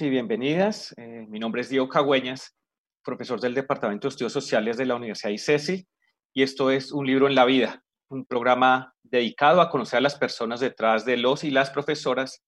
[0.00, 0.92] Y bienvenidas.
[0.96, 2.56] Eh, mi nombre es Diego Cagüeñas,
[3.04, 5.86] profesor del Departamento de Estudios Sociales de la Universidad ICESI,
[6.32, 10.16] y esto es Un libro en la vida, un programa dedicado a conocer a las
[10.16, 12.42] personas detrás de los y las profesoras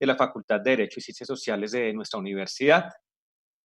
[0.00, 2.90] de la Facultad de Derecho y Ciencias Sociales de nuestra universidad.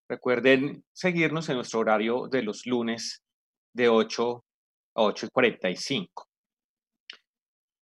[0.10, 3.24] Recuerden seguirnos en nuestro horario de los lunes
[3.74, 4.44] de 8
[4.96, 6.28] a 8 y 45.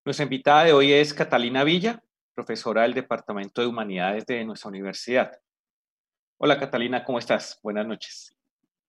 [0.05, 2.03] Nuestra invitada de hoy es Catalina Villa,
[2.39, 5.29] profesora del Departamento de Humanidades de nuestra universidad.
[6.37, 7.59] Hola Catalina, ¿cómo estás?
[7.61, 8.33] Buenas noches.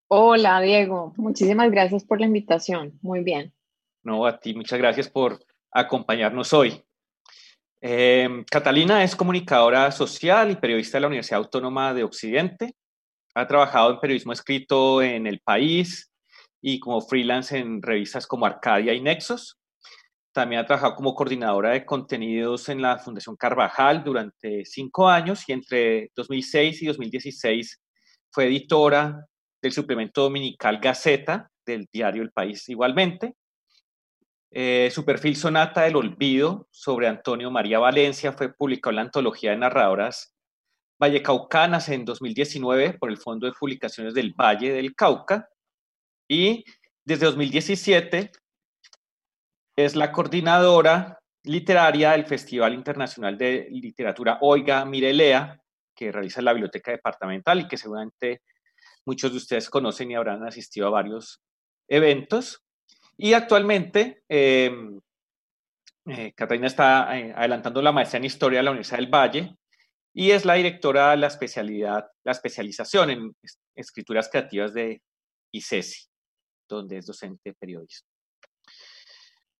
[0.07, 2.97] Hola Diego, muchísimas gracias por la invitación.
[3.03, 3.53] Muy bien.
[4.05, 6.81] No, a ti, muchas gracias por acompañarnos hoy.
[7.81, 12.77] Em, Catalina es comunicadora social y periodista de la Universidad Autónoma de Occidente.
[13.35, 16.13] Ha trabajado en periodismo escrito en El País
[16.63, 19.60] y como freelance en revistas como Arcadia y Nexos.
[20.33, 25.53] También ha trabajado como coordinadora de contenidos en la Fundación Carvajal durante cinco años y
[25.53, 27.81] entre 2006 y 2016
[28.31, 29.27] fue editora
[29.61, 33.35] del suplemento dominical Gaceta del diario El País igualmente.
[34.53, 39.51] Eh, su perfil Sonata del Olvido sobre Antonio María Valencia fue publicado en la antología
[39.51, 40.35] de narradoras
[41.01, 45.49] Vallecaucanas en 2019 por el Fondo de Publicaciones del Valle del Cauca
[46.29, 46.65] y
[47.05, 48.33] desde 2017
[49.85, 55.61] es la coordinadora literaria del Festival Internacional de Literatura Oiga Mirelea,
[55.95, 58.43] que realiza la Biblioteca Departamental y que seguramente
[59.07, 61.41] muchos de ustedes conocen y habrán asistido a varios
[61.89, 62.63] eventos.
[63.17, 64.99] Y actualmente, em,
[66.07, 69.57] eh, está eh, adelantando la maestría en Historia de la Universidad del Valle
[70.15, 73.37] y es la directora de la especialidad, la especialización en
[73.77, 75.03] escrituras creativas de
[75.53, 76.09] ICESI,
[76.69, 78.10] donde es docente periodista.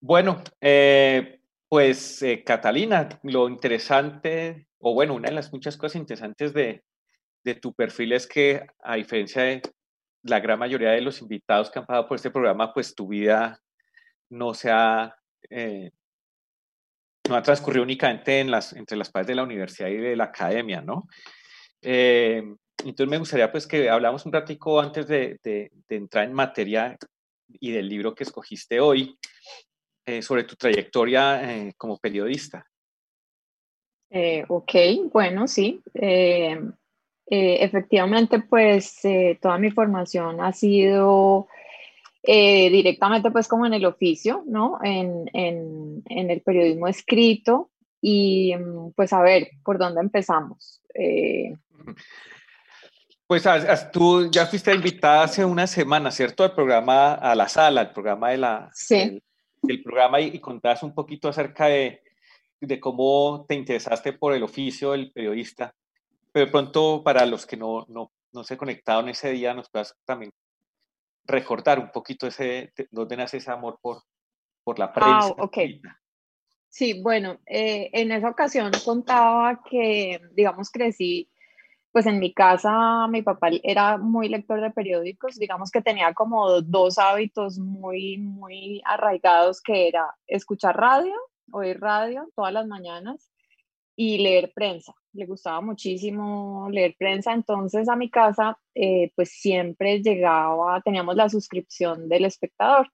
[0.03, 6.55] Bueno, eh, pues eh, Catalina, lo interesante, o bueno, una de las muchas cosas interesantes
[6.55, 6.83] de,
[7.61, 9.61] tu perfil es que a diferencia de
[10.23, 13.61] la gran mayoría de los invitados que han pasado por este programa, pues tu vida
[14.31, 15.15] no se ha,
[15.51, 15.91] eh,
[17.29, 20.25] no ha transcurrido únicamente en las, entre las paredes de la universidad y de la
[20.25, 21.07] academia, ¿no?
[21.83, 26.97] entonces me gustaría pues que hablamos un ratico antes de, de, entrar en materia
[27.49, 29.19] y del libro que escogiste hoy,
[30.07, 32.67] eh, sobre tu trayectoria eh, como periodista.
[34.09, 34.73] Eh, ok,
[35.13, 35.81] bueno, sí.
[37.27, 39.03] efectivamente, pues
[39.41, 41.47] toda mi formación ha sido
[42.23, 44.79] directamente pues como en el oficio, ¿no?
[44.83, 50.83] En, en, en, el periodismo escrito y mm, pues a ver, ¿por dónde empezamos?
[53.29, 53.45] Pues
[53.93, 56.43] tú ya fuiste invitada hace una semana, ¿cierto?
[56.43, 59.23] Al programa A la Sala, el programa de la, sí
[59.63, 62.03] del programa y, contabas un poquito acerca de,
[62.61, 65.75] de, cómo te interesaste por el oficio del periodista.
[66.33, 69.97] Pero de pronto, para los que no, no, no se conectaron ese día, nos puedas
[70.05, 70.33] también
[71.25, 74.03] recordar un poquito ese, dónde nace ese amor por,
[74.65, 75.35] por la prensa.
[75.39, 75.59] Ah, ok.
[76.69, 81.29] Sí, bueno, eh, en esa ocasión contaba que, digamos, crecí
[81.93, 86.61] pues en mi casa mi papá era muy lector de periódicos, digamos que tenía como
[86.63, 91.15] dos hábitos muy, muy arraigados, que era escuchar radio,
[91.53, 93.31] oír radio todas las mañanas
[93.97, 94.95] y leer prensa.
[95.13, 101.29] Le gustaba muchísimo leer prensa, entonces a mi casa eh, pues siempre llegaba, teníamos la
[101.29, 102.89] suscripción del espectador.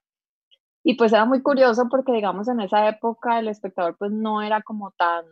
[0.83, 4.61] Y pues era muy curioso porque digamos en esa época el espectador pues no era
[4.61, 5.25] como tan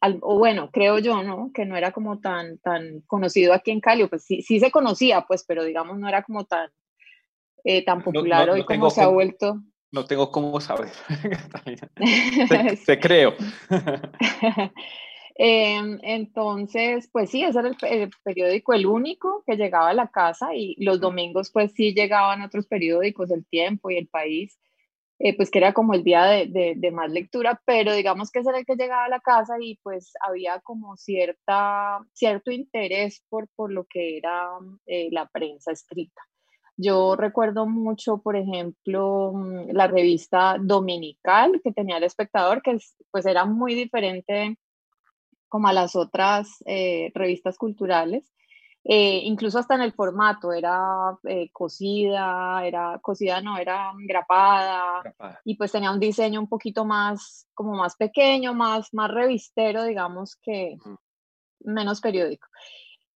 [0.00, 1.50] o bueno, creo yo, ¿no?
[1.52, 5.22] Que no era como tan, tan conocido aquí en Cali, pues sí, sí se conocía,
[5.22, 6.70] pues, pero digamos no era como tan,
[7.64, 9.60] eh, tan popular hoy como se ha vuelto.
[9.90, 10.90] No tengo cómo saber.
[12.86, 13.34] te, creo.
[15.38, 20.54] Em, entonces, pues sí, ese era el, periódico el único que llegaba a la casa
[20.54, 24.58] y los domingos pues sí llegaban otros periódicos, El Tiempo y El País,
[25.18, 28.50] eh, pues que era como el día de, de, más lectura, pero digamos que ese
[28.50, 33.48] era el que llegaba a la casa y pues había como cierta, cierto interés por,
[33.56, 34.48] por lo que era
[34.86, 36.22] eh, la prensa escrita.
[36.76, 42.76] Yo recuerdo mucho, por ejemplo, mm, la revista dominical que tenía el espectador, que
[43.10, 44.58] pues era muy diferente
[45.48, 48.30] como a las otras eh, revistas culturales.
[48.88, 55.02] Eh, incluso hasta en el formato, era eh, cocida, era cocida, no, era grapada,
[55.44, 60.36] y pues tenía un diseño un poquito más, como más pequeño, más, más revistero, digamos
[60.36, 60.76] que
[61.60, 62.46] menos periódico.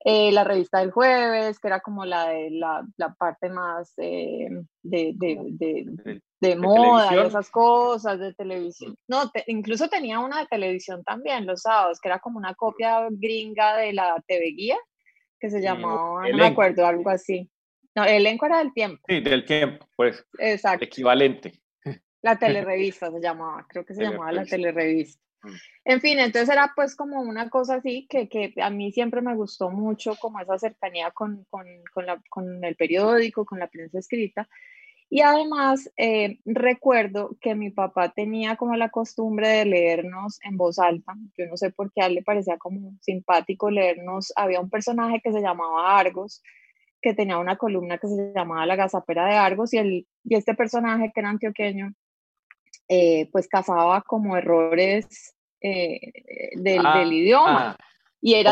[0.05, 4.49] eh, la revista del jueves, que era como la de la, la parte más eh,
[4.83, 8.97] de, de, de, moda y esas cosas, de televisión.
[9.09, 13.77] No, incluso tenía una de televisión también los sábados, que era como una copia gringa
[13.77, 14.79] de la TV Guía,
[15.41, 17.51] que se llamaba, no me acuerdo, algo así.
[17.95, 19.03] No, el elenco era del tiempo.
[19.09, 20.25] Sí, del tiempo, pues.
[20.39, 20.85] Exacto.
[20.85, 21.61] equivalente.
[22.23, 25.21] La telerevista se llamaba, creo que se llamaba la telerevista.
[25.43, 25.55] Mm.
[25.87, 29.35] En fin, entonces era pues como una cosa así que, que a mí siempre me
[29.35, 33.99] gustó mucho, como esa cercanía con, con, con, la, con el periódico, con la prensa
[33.99, 34.49] escrita.
[35.13, 40.79] Y además eh, recuerdo que mi papá tenía como la costumbre de leernos en voz
[40.79, 41.15] alta.
[41.37, 44.33] Yo no sé por qué a él le parecía como simpático leernos.
[44.37, 46.45] Había un personaje que se llamaba Argos,
[47.03, 50.55] que tenía una columna que se llamaba La Gazapera de Argos y, el, y este
[50.55, 51.93] personaje que era antioqueño
[52.89, 56.01] eh, pues cazaba como errores eh,
[56.55, 57.71] del, ah, idioma.
[57.71, 57.85] Ah,
[58.21, 58.51] y era.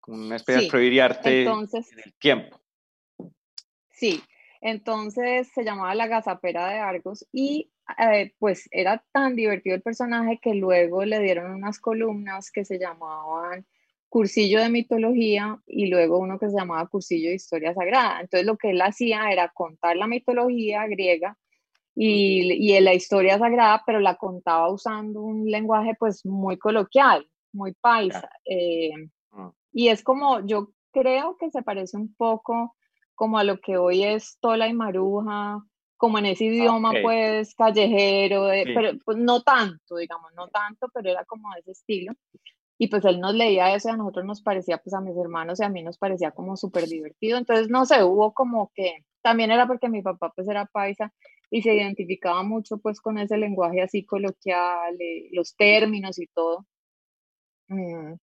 [0.00, 2.60] Como una especie de entonces, en el tiempo.
[3.98, 4.22] Sí,
[4.60, 10.38] entonces se llamaba La Gazapera de Argos y eh, pues era tan divertido el personaje
[10.40, 13.66] que luego le dieron unas columnas que se llamaban
[14.08, 18.20] Cursillo de Mitología y luego uno que se llamaba Cursillo de Historia Sagrada.
[18.20, 21.36] Entonces lo que él hacía era contar la mitología griega
[21.96, 27.74] y, y la historia sagrada, pero la contaba usando un lenguaje pues muy coloquial, muy
[27.74, 28.30] paisa.
[28.44, 28.92] Eh,
[29.32, 29.50] ah.
[29.72, 32.76] y es como, yo creo que se parece un poco
[33.18, 35.60] como a lo que hoy es Tola y Maruja,
[35.96, 41.24] como en ese idioma pues callejero, pero pues no tanto, digamos, no tanto, pero era
[41.24, 42.12] como de ese estilo.
[42.78, 45.58] Y pues él nos leía eso y a nosotros nos parecía, pues a mis hermanos
[45.58, 47.38] y a mí nos parecía como súper divertido.
[47.38, 51.12] Entonces, no sé, hubo como que, también era porque mi papá pues era paisa
[51.50, 56.66] y se identificaba mucho pues con ese lenguaje así coloquial, eh, los términos y todo.
[57.66, 58.14] Mm.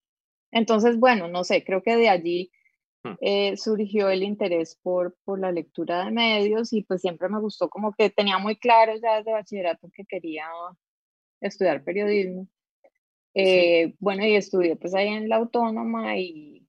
[0.51, 2.50] Entonces, bueno, no sé, creo que de allí.
[3.22, 7.69] Eh, surgió el interés por, por la lectura de medios y pues siempre me gustó
[7.69, 10.46] como que tenía muy claro ya desde bachillerato que quería
[11.42, 12.48] estudiar periodismo.
[13.34, 16.66] Eh, bueno, y estudié pues ahí en la autónoma y,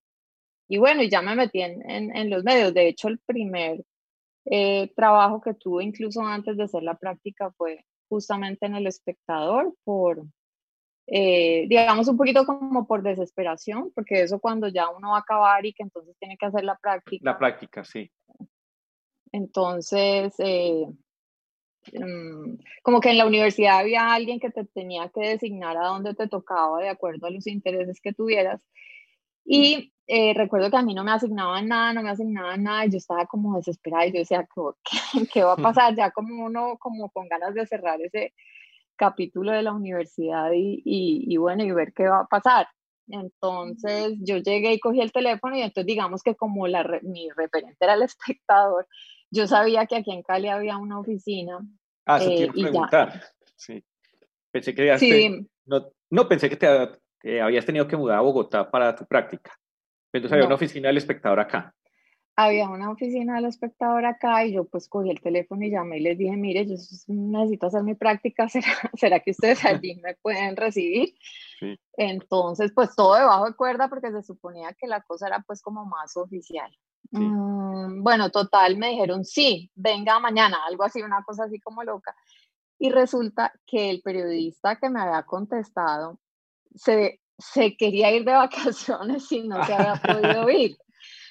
[0.69, 2.75] y bueno, y ya me metí en, en, en los medios.
[2.75, 3.85] De hecho, el primer
[4.47, 9.75] eh, trabajo que tuve incluso antes de hacer la práctica fue justamente en el espectador
[9.85, 10.25] por,
[11.08, 15.64] eh, digamos, un poquito como por desesperación, porque eso cuando ya uno va a acabar
[15.64, 17.31] y que entonces tiene que hacer la práctica.
[17.31, 18.11] La práctica, sí.
[19.31, 20.87] Entonces, eh,
[21.93, 26.14] mm, como que en la universidad había alguien que te tenía que designar a dónde
[26.14, 28.61] te tocaba de acuerdo a los intereses que tuvieras.
[29.44, 32.91] Y eh, recuerdo que a mí no me asignaban nada, no me asignaban nada, y
[32.91, 34.49] yo estaba como desesperada y yo decía,
[35.14, 35.94] ¿qué, qué va a pasar?
[35.94, 38.35] Ya como uno, como con ganas de cerrar ese
[38.97, 42.67] capítulo de la universidad y, y, bueno, y ver qué va a pasar.
[43.09, 47.77] Entonces yo llegué y cogí el teléfono y entonces digamos que como la, mi referente
[47.81, 48.03] era el
[48.43, 48.87] espectador,
[49.31, 51.59] yo sabía que aquí en Cali había una oficina.
[52.07, 53.23] Ah, eso eh, preguntar.
[53.57, 53.85] Sí.
[54.50, 55.47] Pensé que sí.
[55.67, 59.53] no, no, pensé que te, habías tenido que mudar a Bogotá para tu práctica.
[60.12, 61.75] Entonces había una oficina del espectador acá.
[62.37, 66.02] Había una oficina del espectador acá y yo pues cogí el teléfono y llamé y
[66.02, 66.75] les dije, mire, yo
[67.09, 71.14] necesito hacer mi práctica, ¿será, ¿será que ustedes allí me pueden recibir?
[71.97, 75.87] Entonces pues todo debajo de cuerda porque se suponía que la cosa era pues como
[75.87, 76.71] más oficial.
[77.12, 82.14] Mm, bueno, total, me dijeron, sí, venga mañana, algo así, una cosa así como loca.
[82.78, 86.21] Y resulta que el periodista que me había contestado
[86.75, 90.76] se se quería ir de vacaciones y no se había podido ir.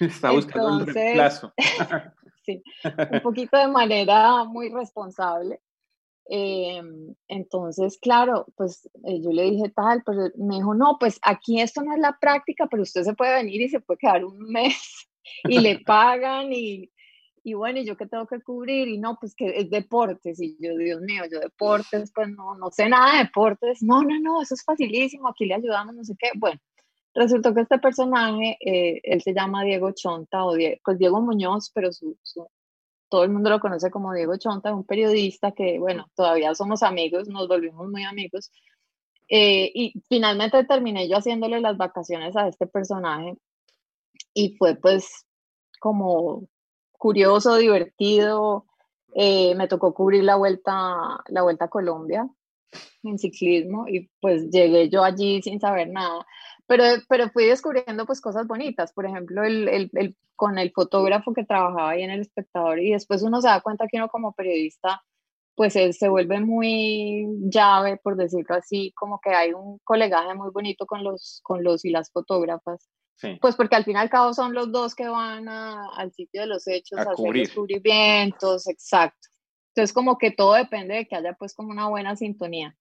[0.00, 1.52] Está buscando el reemplazo.
[2.44, 5.60] sí, un poquito de manera muy responsable.
[6.28, 11.60] Em, entonces, claro, pues eh, yo le dije tal, pero me dijo, no, pues aquí
[11.60, 14.38] esto no es la práctica, pero usted se puede venir y se puede quedar un
[14.50, 15.08] mes
[15.44, 16.90] y le pagan y,
[17.44, 18.88] y bueno, ¿y yo qué tengo que cubrir?
[18.88, 20.40] Y no, pues que es deportes.
[20.40, 23.80] Y yo, Dios mío, yo deportes, pues no, no sé nada de deportes.
[23.82, 26.30] No, no, no, eso es facilísimo, aquí le ayudamos, no sé qué.
[26.34, 26.58] Bueno,
[27.16, 31.70] resultó que este personaje, eh, él se llama Diego Chonta, o Diego, pues Diego Muñoz,
[31.74, 32.16] pero su,
[33.08, 37.28] todo el mundo lo conoce como Diego Chonta, un periodista que, bueno, todavía somos amigos,
[37.28, 38.50] nos volvimos muy amigos.
[39.28, 43.36] Eh, y finalmente terminé yo haciéndole las vacaciones a este personaje
[44.34, 45.26] y fue pues
[45.80, 46.48] como
[46.92, 48.66] curioso, divertido.
[49.14, 50.74] Eh, me tocó cubrir la vuelta,
[51.28, 52.28] la vuelta a Colombia
[53.02, 56.26] en ciclismo y pues llegué yo allí sin saber nada.
[56.66, 61.32] Pero, pero fui descubriendo pues cosas bonitas, por ejemplo, el, el, el, con el fotógrafo
[61.32, 64.32] que trabajaba ahí en El Espectador y después uno se da cuenta que uno como
[64.32, 65.02] periodista
[65.56, 70.84] pues se vuelve muy llave, por decirlo así, como que hay un colegaje muy bonito
[70.84, 72.90] con los, con los y las fotógrafas.
[73.40, 76.46] Pues porque al fin y al cabo son los dos que van al sitio de
[76.46, 79.28] los hechos a, hacer descubrimientos, exacto.
[79.68, 82.76] Entonces como que todo depende de que haya pues como una buena sintonía.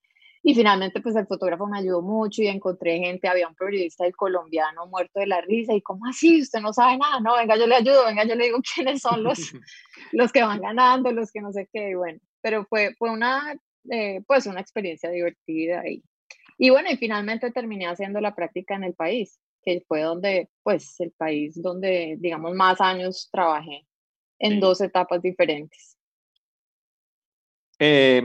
[0.48, 4.16] Y finalmente, pues el fotógrafo me ayudó mucho y encontré gente, había un periodista del
[4.16, 7.66] colombiano muerto de la risa y como así, usted no sabe nada, no, venga, yo
[7.66, 9.40] le ayudo, venga, yo le digo quiénes son los,
[10.12, 13.56] los que van ganando, los que no sé qué, y bueno, pero fue, fue una,
[13.90, 16.04] eh, pues una experiencia divertida y,
[16.60, 21.00] y bueno, y finalmente terminé haciendo la práctica en el país, que fue donde, pues
[21.00, 23.88] el país donde, digamos, más años trabajé
[24.38, 25.98] en dos etapas diferentes.
[27.80, 28.22] Eh,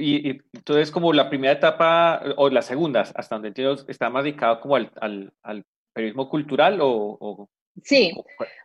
[0.00, 4.60] y, entonces, como la primera etapa, o la segunda, hasta donde entiendo, está más dedicado
[4.60, 7.48] como al, al, al periodismo cultural o,
[7.84, 8.12] Sí,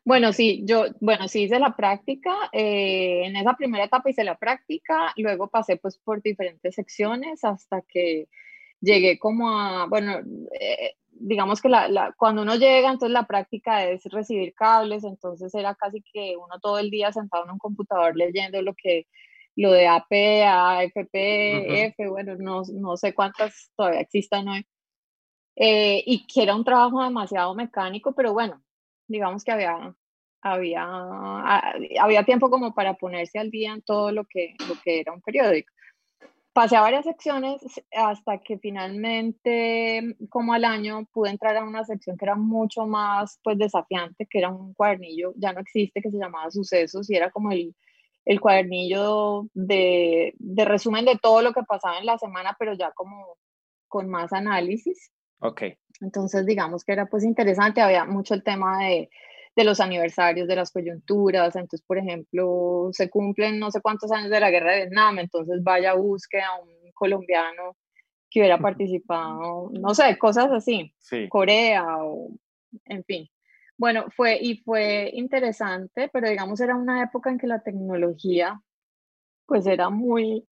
[0.03, 4.37] bueno, sí, yo, bueno, sí hice la práctica, eh, en esa primera etapa hice la
[4.37, 8.27] práctica, luego pasé pues por diferentes secciones hasta que
[8.81, 10.19] llegué como a, bueno,
[10.59, 15.53] eh, digamos que la, la, cuando uno llega, entonces la práctica es recibir cables, entonces
[15.55, 19.07] era casi que uno todo el día sentado en un computador leyendo lo que
[19.55, 24.65] lo de AP, AFP, F, bueno, no, no, sé cuántas todavía existan hoy.
[25.55, 28.61] Eh, y que era un trabajo demasiado mecánico, pero bueno,
[29.07, 29.95] digamos que había,
[30.41, 30.85] había,
[32.01, 35.21] había tiempo como para ponerse al día en todo lo que, lo que era un
[35.21, 35.71] periódico.
[36.51, 42.17] Pasé a varias secciones hasta que finalmente, como al año, pude entrar a una sección
[42.17, 46.17] que era mucho más pues desafiante, que era un cuadernillo, ya no existe, que se
[46.17, 47.75] llamaba Sucesos y era como el,
[48.25, 52.91] el cuadernillo de, de, resumen de todo lo que pasaba en la semana, pero ya
[52.91, 53.37] como
[53.87, 55.11] con más análisis.
[55.39, 55.63] Ok.
[56.01, 59.09] Entonces, digamos que era pues interesante, había mucho el tema de,
[59.55, 64.29] de los aniversarios, de las coyunturas, entonces, por ejemplo, se cumplen no sé cuántos años
[64.29, 67.77] de la guerra de Vietnam, entonces vaya, busque a un colombiano
[68.29, 71.29] que hubiera participado, no sé, cosas así, sí.
[71.29, 72.31] Corea o,
[72.85, 73.29] en fin.
[73.77, 78.61] Bueno, fue y fue interesante, pero digamos era una época en que la tecnología
[79.45, 80.47] pues era muy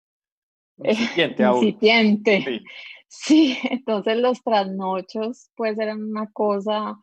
[0.79, 1.43] incipiente.
[1.43, 2.63] incipiente.
[3.13, 3.59] Sí.
[3.69, 6.97] entonces los trasnochos pues eran una cosa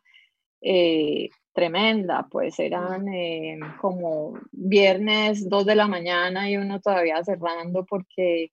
[0.62, 7.84] eh, tremenda, pues eran eh, como viernes, dos de la mañana y uno todavía cerrando
[7.84, 8.52] porque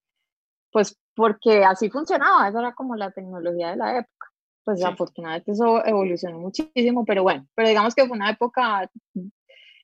[0.69, 4.24] pues porque así funcionaba, esa era como la tecnología de la época
[4.65, 8.89] pues afortunadamente eso evolucionó muchísimo, pero bueno, pero digamos que fue una época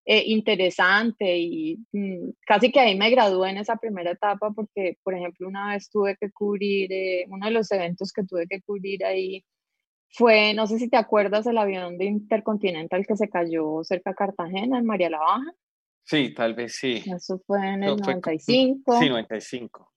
[0.04, 5.14] eh, interesante y mm, casi que ahí me gradué en esa primera etapa porque, por
[5.14, 9.06] ejemplo, una vez tuve que cubrir, eh, uno de los eventos que tuve que cubrir
[9.06, 9.46] ahí
[10.10, 14.16] fue, no sé si te acuerdas, el avión de Intercontinental que se cayó cerca de
[14.16, 15.54] Cartagena, en María la Baja.
[16.04, 17.04] Sí, tal vez sí.
[17.06, 19.00] Eso fue en el 95.
[19.00, 19.91] sí, 95.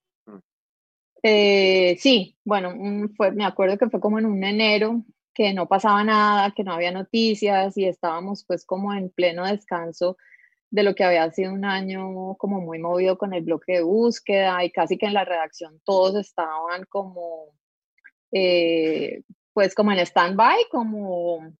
[1.26, 2.74] Eh, sí, bueno,
[3.16, 5.02] fue, me acuerdo que fue como en un enero
[5.32, 10.18] que no pasaba nada, que no había noticias y estábamos pues como en pleno descanso
[10.68, 14.62] de lo que había sido un año como muy movido con el bloque de búsqueda
[14.64, 17.54] y casi que en la redacción todos estaban como
[18.30, 19.22] eh,
[19.54, 21.54] pues como en stand-by, como,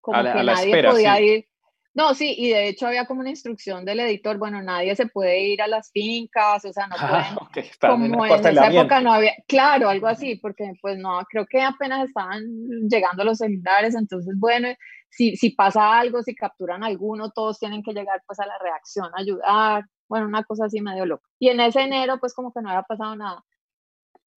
[0.00, 1.48] como que nadie podía ir
[1.94, 5.46] no, sí, y de hecho había como una instrucción del editor, bueno, nadie se puede
[5.46, 9.32] ir a las fincas, o sea, no ah, pueden, como en, esa época no había,
[9.46, 12.42] claro, algo así, porque pues no, creo que apenas estaban
[12.88, 14.68] llegando los celulares, entonces, bueno,
[15.08, 19.06] si, si pasa algo, si capturan alguno, todos tienen que llegar pues a la reacción,
[19.14, 21.28] a ayudar, bueno, una cosa así medio loca.
[21.38, 23.44] Y en ese enero, pues como que no había pasado nada.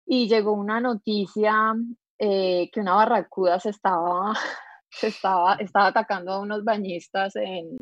[0.05, 1.73] Y llegó una noticia
[2.19, 4.33] eh, que una barracuda se estaba
[5.01, 7.77] estaba, estaba atacando a unos bañistas en,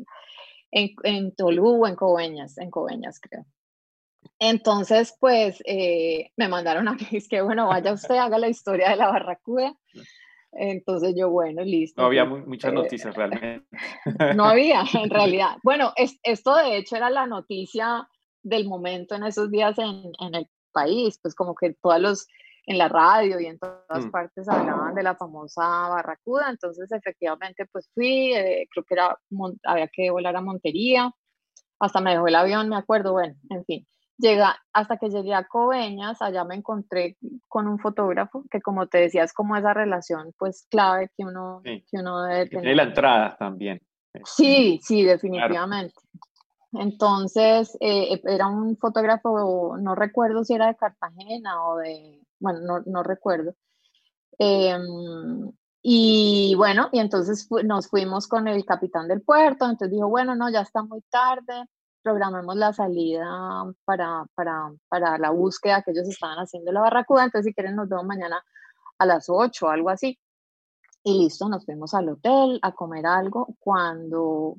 [0.70, 3.44] en, en Tolú o en Coveñas, en Coveñas creo.
[4.38, 8.90] Entonces, pues eh, me mandaron a que es que, bueno, vaya usted, haga la historia
[8.90, 9.74] de la barracuda.
[10.52, 12.00] Entonces yo, bueno, listo.
[12.00, 13.66] No había pues, muchas eh, noticias realmente.
[14.34, 15.56] No había, en realidad.
[15.62, 18.08] Bueno, es, esto de hecho era la noticia
[18.42, 22.26] del momento en esos días en, en el país, pues como que todos los
[22.66, 24.10] en la radio y en todas mm.
[24.10, 29.16] partes hablaban de la famosa barracuda, entonces efectivamente pues fui, eh, creo que era,
[29.64, 31.12] había que volar a Montería,
[31.78, 33.86] hasta me dejó el avión, me acuerdo, bueno, en fin.
[34.18, 37.18] Llega, hasta que llegué a Coveñas, allá me encontré
[37.48, 41.60] con un fotógrafo que como te decía es como esa relación pues clave que uno,
[41.62, 42.62] que uno debe tener.
[42.62, 43.78] Tiene la entrada también.
[44.24, 45.94] Sí, sí, definitivamente.
[46.72, 52.80] Entonces, eh, era un fotógrafo, no recuerdo si era de Cartagena o de, bueno, no,
[52.86, 53.54] no recuerdo.
[54.38, 55.52] Em,
[55.82, 60.50] y bueno, y entonces nos fuimos con el capitán del puerto, entonces dijo, bueno, no,
[60.50, 61.66] ya está muy tarde,
[62.02, 67.50] programemos la salida para, para, para la búsqueda que ellos estaban haciendo la barracuda, entonces
[67.50, 68.42] si quieren nos vemos mañana
[68.98, 70.18] a las 8 o algo así.
[71.04, 73.54] Y listo, nos fuimos al hotel a comer algo.
[73.60, 74.56] Cuando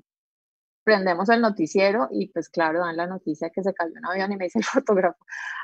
[0.88, 4.38] prendemos el noticiero y pues claro, dan la noticia que se cayó un avión y
[4.38, 5.17] me dice el fotógrafo,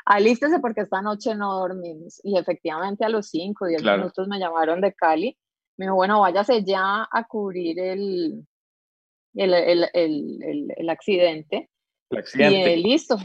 [0.03, 2.19] alístese porque esta noche no dormimos.
[2.25, 5.37] Y efectivamente a los 5 o 10 minutos me llamaron de Cali.
[5.77, 8.45] Me dijo, bueno, váyase ya a cubrir el,
[9.35, 11.69] el, el, el, el accidente.
[12.09, 12.75] El accidente.
[12.75, 13.17] Y listo.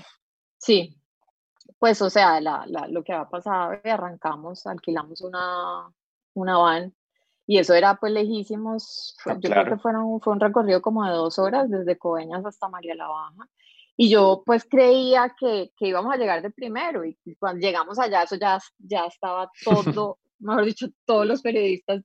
[0.56, 0.96] Sí.
[1.80, 5.92] Pues o sea, la, la, lo que había pasado, arrancamos, alquilamos una,
[6.34, 6.94] una van
[7.50, 11.12] y eso era pues lejísimos, ah, yo creo que fueron, fue un recorrido como de
[11.12, 13.48] dos horas desde Coveñas hasta María la Baja.
[13.96, 18.24] Y yo pues creía que, que íbamos a llegar de primero y cuando llegamos allá
[18.24, 22.02] eso ya, ya estaba todo, mejor dicho, todos los periodistas.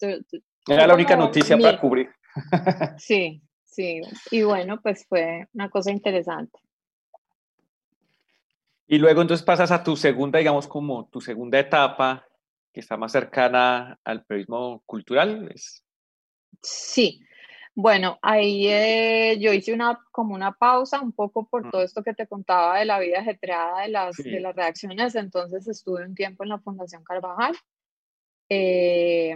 [0.65, 2.09] era la única noticia para cubrir.
[2.97, 3.99] sí, sí.
[4.31, 6.57] Y bueno, pues fue una cosa interesante.
[8.87, 12.25] Y luego entonces pasas a tu segunda, digamos, como tu segunda etapa
[12.73, 15.53] que está más cercana al periodismo cultural.
[16.61, 17.21] Sí,
[17.75, 22.13] bueno, ahí eh, yo hice una como una pausa un poco por todo esto que
[22.13, 26.43] te contaba de la vida ajetreada de las, de las reacciones, entonces estuve un tiempo
[26.43, 27.55] en la Fundación Carvajal,
[28.49, 29.35] eh,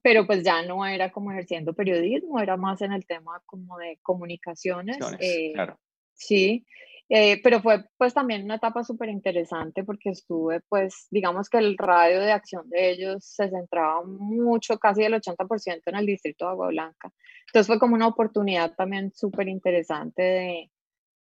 [0.00, 3.98] pero pues ya no era como ejerciendo periodismo, era más en el tema como de
[4.02, 4.96] comunicaciones.
[5.20, 5.78] Eh, claro.
[6.14, 6.64] Sí,
[7.08, 11.78] eh, pero fue pues también una etapa súper interesante porque estuve pues digamos que el
[11.78, 16.50] radio de acción de ellos se centraba mucho, casi el 80% en el distrito de
[16.50, 17.12] Agua Blanca.
[17.46, 20.70] Entonces fue como una oportunidad también súper interesante de,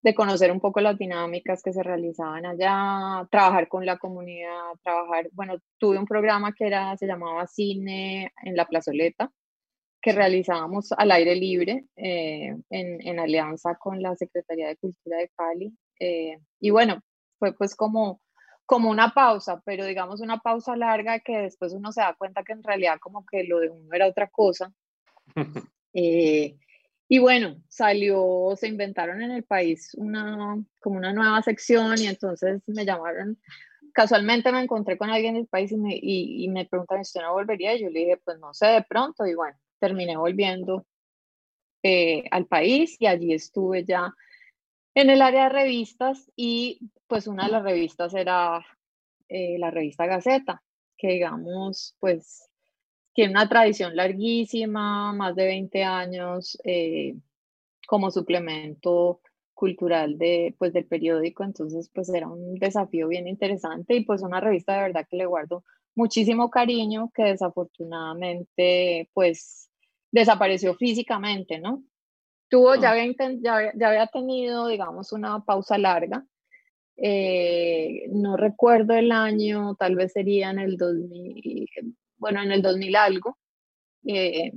[0.02, 5.30] de conocer un poco las dinámicas que se realizaban allá, trabajar con la comunidad, trabajar,
[5.34, 9.32] bueno, tuve un programa que era, se llamaba Cine en la Plazoleta,
[10.02, 15.30] que realizábamos al aire libre eh, en, en, alianza con la Secretaría de Cultura de
[15.30, 15.74] Cali.
[16.00, 17.02] Eh, y bueno,
[17.38, 18.22] fue pues como,
[18.66, 22.54] como una pausa, pero digamos una pausa larga que después uno se da cuenta que
[22.54, 24.72] en realidad como que lo de uno era otra cosa.
[25.92, 26.56] Eh,
[27.08, 32.62] y bueno, salió, se inventaron en el país una, como una nueva sección y entonces
[32.68, 33.40] me llamaron
[33.92, 37.34] casualmente me encontré con alguien del país y me, y, y me preguntan, ¿usted no
[37.34, 37.76] volvería?
[37.76, 39.26] Y yo le dije, pues no sé, de pronto.
[39.26, 40.86] Y bueno, terminé volviendo
[41.84, 44.14] eh, al país y allí estuve ya
[44.94, 48.66] en el área de revistas y pues una de las revistas era
[49.30, 50.62] eh, la revista Gaceta,
[50.98, 52.50] que digamos pues
[53.14, 57.16] tiene una tradición larguísima, más de 20 años eh,
[57.88, 59.22] como suplemento
[59.54, 64.40] cultural de, pues, del periódico, entonces pues era un desafío bien interesante y pues una
[64.40, 65.66] revista de verdad que le guardo
[65.96, 69.69] muchísimo cariño que desafortunadamente pues
[70.12, 71.84] desapareció físicamente, ¿no?
[72.50, 76.26] Tuvo, ya, había, ya, había tenido, digamos, una pausa larga.
[76.98, 81.70] Eh, no recuerdo el año, tal vez sería en el 2000,
[82.18, 83.38] bueno, en el 2000 algo.
[84.06, 84.52] Eh,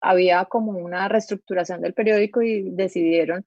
[0.00, 3.44] había como una reestructuración del periódico y decidieron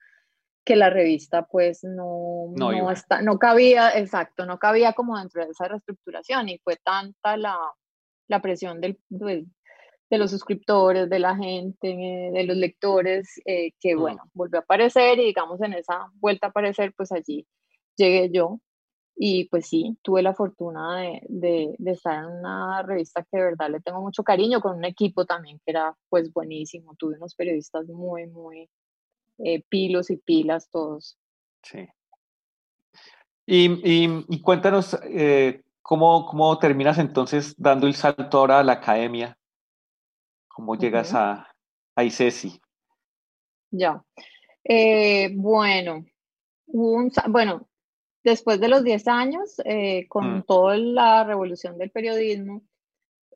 [0.63, 5.51] que la revista pues no, no, está, no cabía, exacto, no cabía como dentro de
[5.51, 7.57] esa reestructuración y fue tanta la,
[8.27, 9.45] la presión del, pues,
[10.15, 14.63] de los suscriptores, de la gente, eh, de los lectores, eh, que bueno, volvió a
[14.63, 17.45] aparecer y digamos en esa vuelta a aparecer, pues allí
[17.95, 18.59] llegué yo
[19.15, 23.69] y pues sí, tuve la fortuna de, de, estar en una revista que de verdad
[23.69, 27.87] le tengo mucho cariño, con un equipo también que era pues buenísimo, tuve unos periodistas
[27.87, 28.69] muy, muy
[29.37, 31.17] eh, pilos y pilas todos.
[31.63, 31.87] Sí.
[33.45, 34.97] Y, y, y cuéntanos,
[35.81, 39.37] ¿cómo, ¿cómo terminas entonces dando el salto ahora a la academia?
[40.55, 41.53] ¿Cómo llegas a,
[41.97, 42.61] a ICESI?
[43.71, 44.01] Ya.
[44.63, 46.05] Eh, bueno,
[46.65, 47.67] bueno,
[48.23, 50.43] después de los 10 años, eh, con mm.
[50.43, 52.61] toda la revolución del periodismo,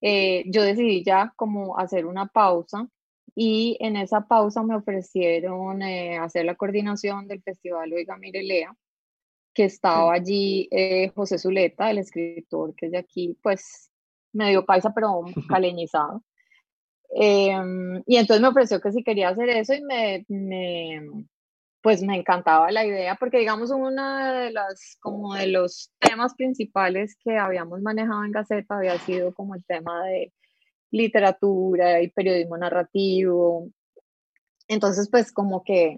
[0.02, 2.88] eh, yo decidí ya como hacer una pausa
[3.36, 8.74] y en esa pausa me ofrecieron hacer la coordinación del Festival Oiga Mirelea,
[9.54, 10.70] que estaba allí
[11.14, 13.92] José Zuleta, el escritor que es de aquí, pues
[14.32, 16.24] medio paisa pero caleñizado.
[17.12, 21.02] Em, y entonces me ofreció que si quería hacer eso y me, me,
[21.82, 27.18] pues me encantaba la idea porque digamos una de las como de los temas principales
[27.24, 30.34] que habíamos manejado en Gaceta había sido como el tema de
[30.92, 33.70] literatura y periodismo narrativo.
[34.68, 35.98] Entonces pues como que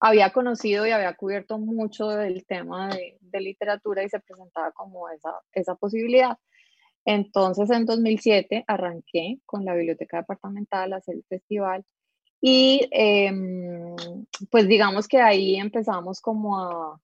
[0.00, 5.08] había conocido y había cubierto mucho del tema de, de literatura y se presentaba como
[5.10, 6.36] esa, esa posibilidad.
[7.04, 11.84] Entonces, en 2007 arranqué con la biblioteca departamental a hacer el festival
[12.40, 13.94] y em,
[14.50, 17.00] pues digamos que ahí empezamos como a...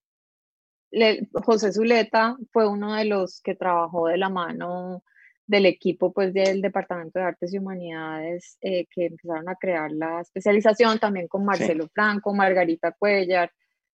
[1.45, 5.03] José Zuleta fue uno de los que trabajó de la mano
[5.47, 10.21] del equipo pues del Departamento de Artes y Humanidades eh, que empezaron a crear la
[10.21, 13.51] especialización también con Marcelo Franco, Margarita Cuellar,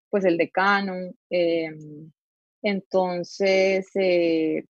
[0.09, 0.95] pues el decano.
[1.31, 2.11] Em,
[2.63, 4.65] entonces, eh,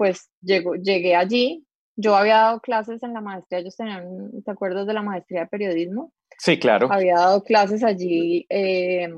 [0.00, 1.66] pues llegó, llegué allí.
[1.94, 5.48] Yo había dado clases en la maestría, ellos tenían, ¿te acuerdas de la maestría de
[5.48, 6.14] periodismo?
[6.38, 6.90] Sí, claro.
[6.90, 9.14] Había dado clases allí, em,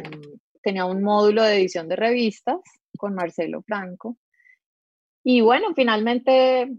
[0.61, 2.59] tenía un módulo de edición de revistas
[2.99, 4.17] con Marcelo Franco.
[5.23, 6.73] Y bueno, finalmente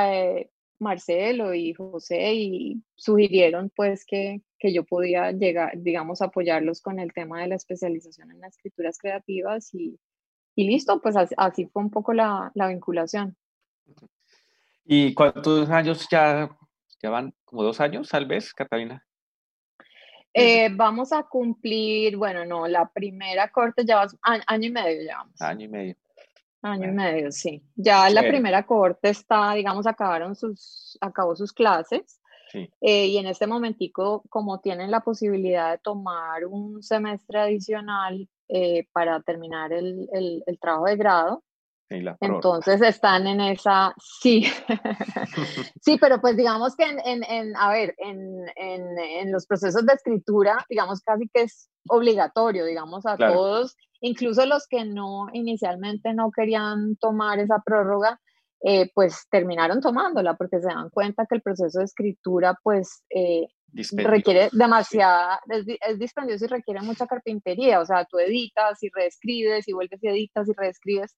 [0.00, 7.00] eh, Marcelo y José y sugirieron pues que, que, yo podía llegar, digamos, apoyarlos con
[7.00, 9.98] el tema de la especialización en las escrituras creativas y,
[10.54, 13.36] y listo, pues así, fue un poco la, la, vinculación.
[14.84, 16.48] ¿Y cuántos años ya,
[17.02, 17.34] ya van?
[17.44, 19.04] ¿Como dos años tal vez, Catalina?
[20.32, 24.06] Eh, vamos a cumplir, bueno, no, la primera corte ya va,
[24.46, 25.40] año y medio ya vamos.
[25.40, 25.96] Año y medio.
[26.62, 27.62] Año y medio, sí.
[27.74, 32.20] Ya la primera corte está, digamos, acabaron sus, acabó sus clases.
[32.52, 38.88] Eh, y en este momentico, como tienen la posibilidad de tomar un semestre adicional eh,
[38.92, 41.44] para terminar el, el, el, trabajo de grado,
[41.90, 44.46] entonces están en esa, sí,
[45.80, 50.64] sí, pero pues digamos que en, en, a ver, en, en, los procesos de escritura,
[50.68, 56.96] digamos casi que es obligatorio, digamos, a todos, incluso los que no inicialmente no querían
[56.96, 58.20] tomar esa prórroga,
[58.62, 63.48] eh, pues terminaron tomándola porque se dan cuenta que el proceso de escritura pues eh,
[63.94, 69.66] requiere demasiada, es, es, dispendioso y requiere mucha carpintería, o sea, tú editas y reescribes
[69.66, 71.16] y vuelves y editas y reescribes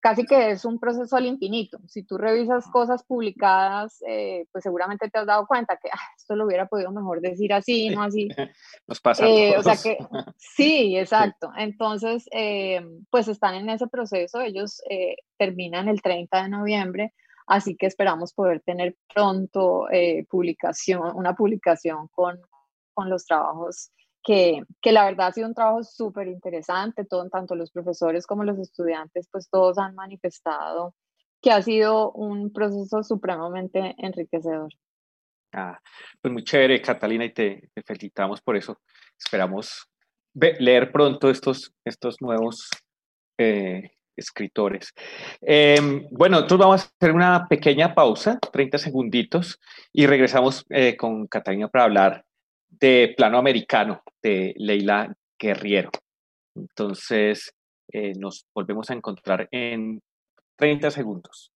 [0.00, 1.78] casi que es un proceso al infinito.
[1.86, 6.34] Si tú revisas cosas publicadas, eh, pues seguramente te has dado cuenta que ah, esto
[6.34, 8.28] lo hubiera podido mejor decir así, no así.
[8.86, 9.26] Nos pasa.
[9.26, 9.98] Eh, o sea que
[10.36, 11.52] sí, exacto.
[11.56, 14.40] Entonces, eh, pues están en ese proceso.
[14.40, 14.82] Ellos
[15.36, 17.14] terminan el 30 de noviembre,
[17.46, 19.86] así que esperamos poder tener pronto
[20.28, 22.40] publicación, una publicación con,
[22.94, 27.70] con los trabajos que, que, la verdad ha sido un trabajo súper interesante, tanto los
[27.70, 30.94] profesores como los estudiantes, pues todos han manifestado
[31.40, 34.70] que ha sido un proceso supremamente enriquecedor.
[35.52, 35.78] Ah,
[36.20, 38.80] pues muy chévere, Catalina, y te, felicitamos por eso.
[39.18, 39.88] Esperamos
[40.34, 42.68] leer pronto estos, estos nuevos
[43.38, 44.92] eh, escritores.
[45.40, 49.58] Em, bueno, nosotros vamos a hacer una pequeña pausa, 30 segunditos,
[49.92, 52.24] y regresamos eh, con Catalina para hablar
[52.70, 55.90] de plano americano de Leila Guerriero.
[56.54, 57.52] Entonces,
[57.92, 60.00] eh, nos volvemos a encontrar en
[60.56, 61.49] 30 segundos.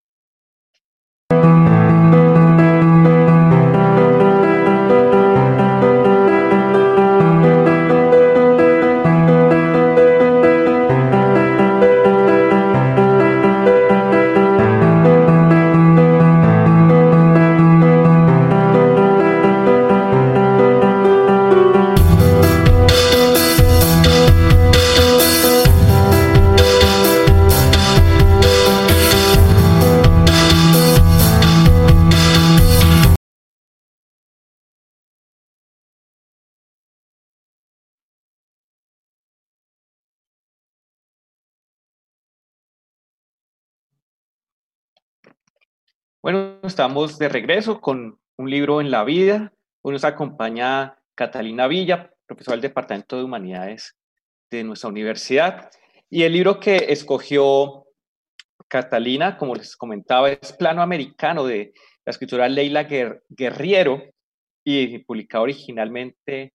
[46.24, 49.52] Bueno, estamos de regreso con un libro en la vida.
[49.82, 53.94] Hoy nos acompaña Catalina Villa, profesora del Departamento de Humanidades
[54.50, 55.70] de nuestra universidad.
[56.08, 57.84] Y el libro que escogió
[58.68, 61.74] Catalina, como les comentaba, es Plano Americano de
[62.06, 62.84] la escritora Leila
[63.28, 64.02] Guerriero
[64.64, 66.54] y publicado originalmente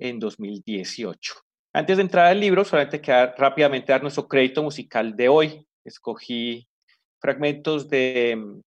[0.00, 1.34] en 2018.
[1.72, 5.64] Antes de entrar al libro, solamente queda rápidamente dar nuestro crédito musical de hoy.
[5.84, 6.66] Escogí
[7.20, 8.60] fragmentos de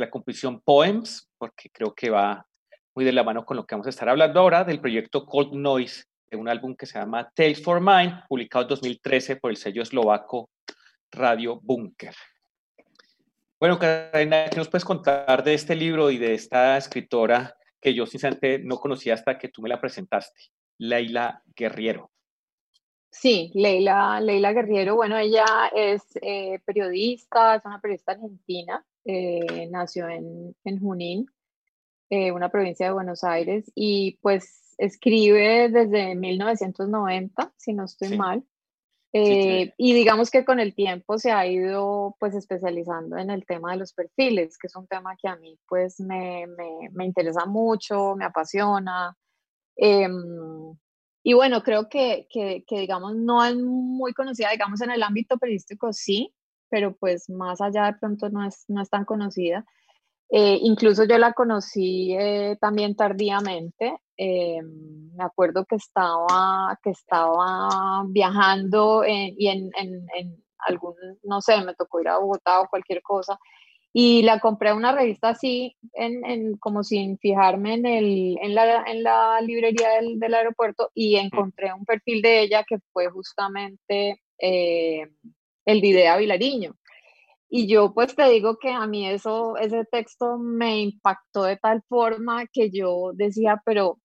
[0.00, 2.46] la composición Poems, porque creo que va
[2.94, 5.52] muy de la mano con lo que vamos a estar hablando ahora, del proyecto Cold
[5.52, 9.56] Noise, de un álbum que se llama Tales for Mind, publicado en 2013 por el
[9.56, 10.50] sello eslovaco
[11.10, 12.14] Radio Bunker.
[13.60, 18.06] Bueno, Karina, ¿qué nos puedes contar de este libro y de esta escritora que yo
[18.06, 20.42] sinceramente no conocía hasta que tú me la presentaste,
[20.78, 22.10] Leila Guerriero?
[23.10, 30.06] Sí, Leila, Leila Guerriero, bueno, ella es eh, periodista, es una periodista argentina, eh, nació
[30.08, 31.26] en, en Junín,
[32.10, 38.44] eh, una provincia de Buenos Aires, y pues escribe desde 1990, si no estoy mal.
[39.14, 43.72] Eh, y digamos que con el tiempo se ha ido pues especializando en el tema
[43.72, 47.46] de los perfiles, que es un tema que a mí pues me, me, me interesa
[47.46, 49.16] mucho, me apasiona.
[49.74, 50.76] Em,
[51.22, 55.38] y bueno, creo que, que, que, digamos, no es muy conocida, digamos, en el ámbito
[55.38, 56.34] periodístico sí,
[56.70, 59.64] pero pues más allá de pronto no es, no es tan conocida.
[60.30, 63.96] Eh, incluso yo la conocí eh, también tardíamente.
[64.16, 71.62] Eh, me acuerdo que estaba, que estaba viajando y en, en, en, algún, no sé,
[71.64, 73.38] me tocó ir a Bogotá o cualquier cosa.
[73.92, 78.82] Y la compré una revista así, en, en, como sin fijarme en, el, en, la,
[78.84, 84.20] en la librería del, del, aeropuerto y encontré un perfil de ella que fue justamente
[85.68, 86.74] el de Idea Vilariño.
[87.50, 91.82] Y yo pues te digo que a mí eso, ese texto me impactó de tal
[91.88, 93.98] forma que yo decía, pero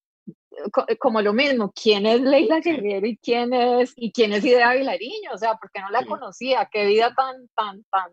[0.99, 5.31] como lo mismo, ¿quién es Leila Guerrero y quién es, y quién es Idea Vilariño?
[5.33, 8.11] O sea, porque no la conocía, qué vida tan, tan, tan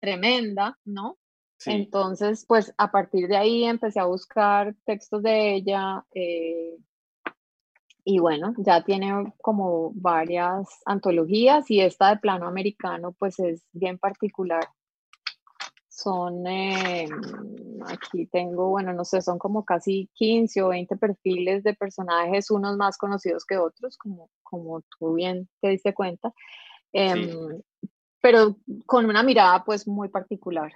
[0.00, 1.18] tremenda, ¿no?
[1.64, 6.76] Entonces, pues a partir de ahí empecé a buscar textos de ella, eh,
[8.04, 13.98] y bueno, ya tiene como varias antologías y esta de plano americano pues es bien
[13.98, 14.68] particular.
[15.88, 17.08] Son, eh,
[17.86, 22.76] aquí tengo, bueno, no sé, son como casi 15 o 20 perfiles de personajes, unos
[22.76, 26.32] más conocidos que otros, como, como tú bien te diste cuenta,
[26.92, 27.62] em,
[28.20, 30.72] pero con una mirada pues muy particular.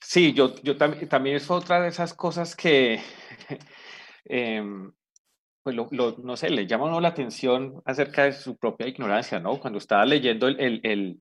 [0.00, 3.00] Sí, yo, yo también, también es otra de esas cosas que...
[4.24, 4.90] eh,
[5.62, 9.60] pues lo, no sé, le llama la atención acerca de su propia ignorancia, ¿no?
[9.60, 11.20] Cuando estaba leyendo el, el,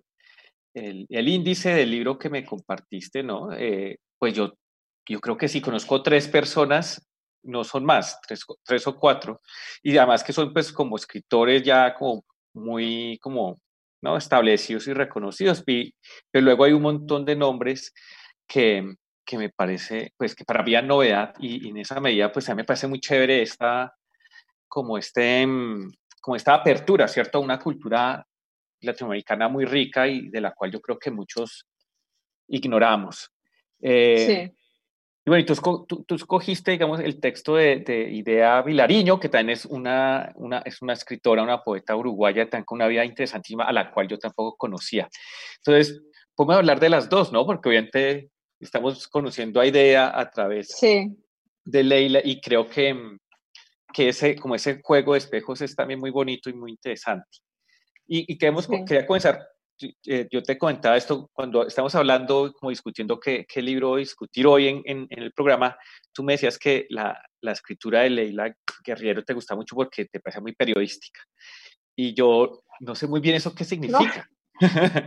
[0.74, 3.54] el, el índice del libro que me compartiste, ¿no?
[3.54, 4.54] Eh, pues yo,
[5.08, 7.08] yo creo que sí conozco tres personas,
[7.44, 9.42] no son más, tres, tres o cuatro,
[9.84, 12.24] y además que son pues como escritores ya como
[12.54, 13.60] muy como
[14.02, 14.18] ¿no?
[14.18, 17.94] establecidos y reconocidos, pero luego hay un montón de nombres
[18.48, 22.32] que, que me parece, pues que para mí es novedad y, y, en esa medida
[22.32, 23.96] pues a me parece muy chévere esta,
[24.72, 27.40] como, este, mm, como esta apertura, ¿cierto?
[27.40, 28.26] A una cultura
[28.80, 31.68] latinoamericana muy rica y de la cual yo creo que muchos
[32.48, 33.30] ignoramos.
[33.82, 34.58] Eh, sí.
[35.24, 39.66] Y bueno, tú, tú, escogiste, digamos, el texto de, de, Idea Vilariño, que también es
[39.66, 43.92] una, una, es una escritora, una poeta uruguaya, tan con una vida interesantísima, a la
[43.92, 45.08] cual yo tampoco conocía.
[45.58, 46.02] Entonces,
[46.34, 47.46] podemos hablar de las dos, ¿no?
[47.46, 51.16] Porque obviamente estamos conociendo a Idea a través sí.
[51.66, 53.20] de Leila y creo que, mm,
[53.94, 57.28] que ese, como ese juego de espejos es también muy bonito y muy interesante.
[58.08, 59.42] Y, y queremos, quería comenzar,
[60.06, 64.68] eh, yo te comentaba esto cuando estamos hablando, como discutiendo qué, qué libro discutir hoy
[64.68, 65.78] en, en, el programa,
[66.14, 70.20] tú me decías que la, la, escritura de Leila Guerriero te gusta mucho porque te
[70.20, 71.22] parece muy periodística.
[71.96, 74.28] Y yo no sé muy bien eso qué significa.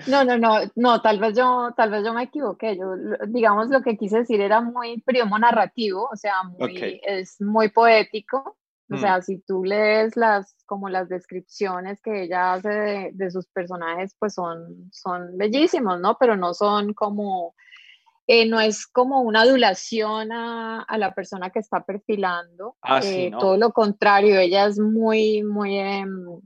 [0.09, 0.25] No.
[0.25, 2.77] No, no, no, tal vez yo, tal vez yo me equivoqué.
[2.77, 2.97] Yo,
[3.29, 8.57] digamos, lo que quise decir era muy periodismo narrativo, o sea, muy, es muy poético.
[8.90, 8.99] O mm.
[8.99, 14.14] sea, si tú lees las, como las descripciones que ella hace de, de, sus personajes,
[14.18, 16.18] pues son, son bellísimos, ¿no?
[16.18, 17.55] Pero no son como,
[18.27, 22.77] eh, no es como una adulación a, a, la persona que está perfilando.
[22.83, 23.38] Ah, sí, eh, ¿no?
[23.38, 26.05] Todo lo contrario, ella es muy, muy, eh,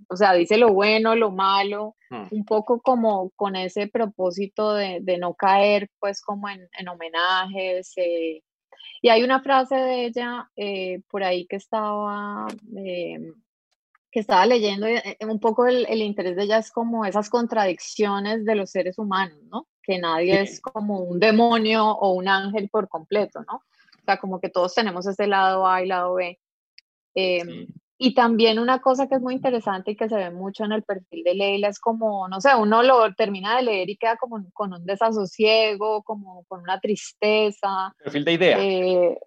[0.08, 2.26] o sea, dice lo bueno, lo malo, mm.
[2.30, 7.94] un poco como con ese propósito de, de no caer, pues, como en, en homenajes.
[8.98, 13.32] Eh, y hay una frase de ella eh, por ahí que estaba, eh,
[14.10, 18.44] que estaba leyendo, eh, un poco el, el, interés de ella es como esas contradicciones
[18.44, 19.66] de los seres humanos, ¿no?
[19.82, 23.56] Que nadie es como un demonio o un ángel por completo, ¿no?
[23.56, 26.38] O sea, como que todos tenemos ese lado A y lado B.
[27.14, 27.68] Sí.
[27.98, 30.84] Y también una cosa que es muy interesante y que se ve mucho en el
[30.84, 34.40] perfil de Leila es como, no sé, uno lo termina de leer y queda como
[34.52, 37.92] con un desasosiego, como con una tristeza.
[37.98, 38.58] Perfil de idea.
[38.60, 39.18] Eh,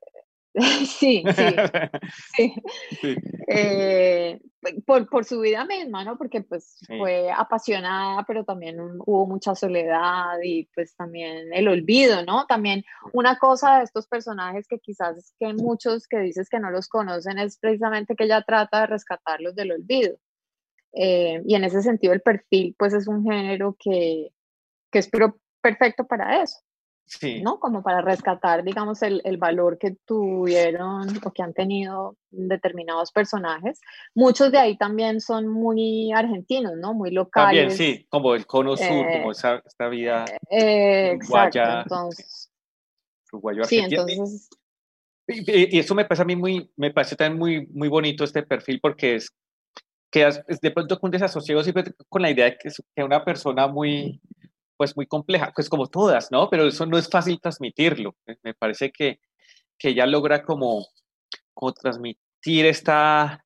[0.86, 1.24] sí, sí,
[2.36, 2.54] sí.
[3.02, 3.16] sí.
[3.48, 4.40] Eh,
[4.86, 6.18] por, por, su vida misma, ¿no?
[6.18, 6.98] Porque pues sí.
[6.98, 12.46] fue apasionada, pero también hubo mucha soledad y pues también el olvido, ¿no?
[12.48, 12.84] También
[13.14, 16.90] una cosa de estos personajes que quizás es que muchos que dices que no los
[16.90, 20.18] conocen es precisamente que ella trata de rescatarlos del olvido.
[20.94, 24.34] Eh, y en ese sentido el perfil pues es un género que,
[24.92, 25.10] que es
[25.62, 26.60] perfecto para eso.
[27.20, 27.42] Sí.
[27.42, 27.60] ¿no?
[27.60, 33.82] Como para rescatar, digamos, el, el, valor que tuvieron o que han tenido determinados personajes.
[34.16, 36.94] Muchos de ahí también son muy argentinos, ¿no?
[36.94, 37.76] Muy locales.
[37.76, 41.48] También, sí, como el cono sur, eh, como esa, esta vida eh, uruguaya.
[41.48, 42.52] Exacto, entonces.
[43.34, 44.50] Uruguayo sí, entonces.
[45.28, 48.44] Y, y, eso me parece a mí muy, me parece también muy, muy bonito este
[48.44, 49.34] perfil porque es
[50.10, 53.24] que es de pronto con desasosiego siempre con la idea de que es que una
[53.24, 54.22] persona muy,
[54.82, 56.50] pues muy compleja, pues como todas, ¿no?
[56.50, 58.16] Pero eso no es fácil transmitirlo.
[58.42, 59.20] Me parece que,
[59.78, 60.88] que ella logra como,
[61.54, 63.46] como transmitir esta,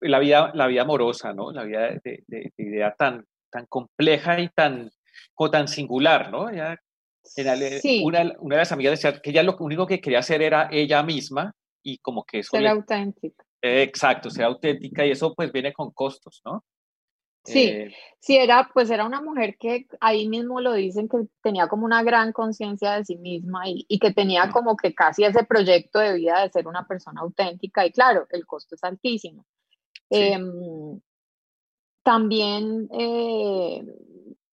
[0.00, 1.50] la vida, la vida amorosa, ¿no?
[1.50, 4.92] La vida de, idea tan, tan compleja y tan,
[5.34, 6.48] como tan singular, ¿no?
[8.04, 11.02] una, una, de las amigas decía que ella lo único que quería hacer era ella
[11.02, 12.56] misma y como que eso...
[12.56, 13.44] Ser auténtica.
[13.60, 16.64] exacto, ser auténtica y eso pues viene con costos, ¿no?
[17.44, 21.68] Sí, eh, sí, era, pues era una mujer que ahí mismo lo dicen que tenía
[21.68, 25.44] como una gran conciencia de sí misma y, y, que tenía como que casi ese
[25.44, 29.44] proyecto de vida de ser una persona auténtica y claro, el costo es altísimo.
[30.10, 31.00] Em,
[32.02, 33.84] también eh,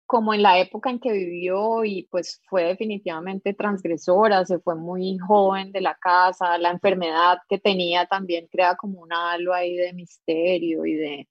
[0.07, 5.18] como en la época en que vivió y pues fue definitivamente transgresora, se fue muy
[5.18, 9.92] joven de la casa, la enfermedad que tenía también crea como un halo ahí de
[9.92, 11.29] misterio y de,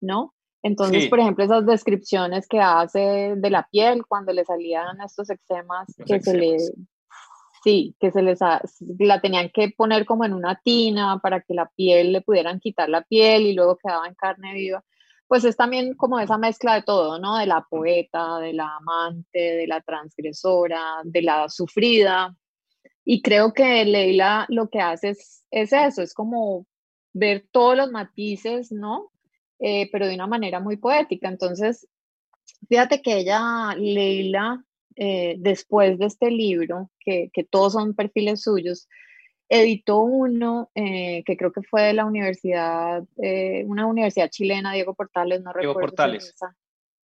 [0.00, 0.33] ¿no?
[0.64, 5.94] Entonces, por ejemplo, esas descripciones que hace de la piel cuando le salían estos eczemas
[6.06, 6.56] que se le
[7.62, 8.38] sí, que se les
[8.98, 12.88] la tenían que poner como en una tina para que la piel le pudieran quitar
[12.88, 14.82] la piel y luego quedaba en carne viva.
[15.28, 17.36] Pues es también como esa mezcla de todo, ¿no?
[17.36, 22.34] De la poeta, de la amante, de la transgresora, de la sufrida.
[23.04, 26.66] Y creo que Leila lo que hace es, es eso, es como
[27.12, 29.10] ver todos los matices, ¿no?
[29.60, 31.28] Eh, pero de una manera muy poética.
[31.28, 31.88] Entonces,
[32.68, 34.64] fíjate que ella, Leila,
[34.96, 38.88] eh, después de este libro, que, que, todos son perfiles suyos,
[39.48, 43.04] editó uno eh, que creo que fue de la universidad,
[43.66, 46.34] una universidad chilena, Diego Portales, no Diego Portales.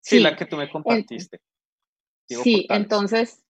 [0.01, 1.41] Sí, la que tú me compartiste.
[2.27, 3.45] sí, entonces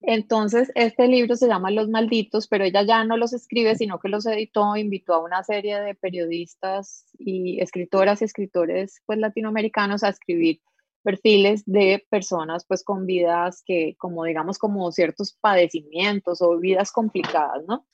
[0.00, 4.08] entonces, este libro se llama Los Malditos, pero ella ya no los escribe, sino que
[4.08, 10.10] los editó, invitó a una serie de periodistas y escritoras y escritores pues, latinoamericanos a
[10.10, 10.60] escribir
[11.02, 17.64] perfiles de personas pues con vidas que, como digamos, como ciertos padecimientos o vidas complicadas,
[17.66, 17.86] ¿no?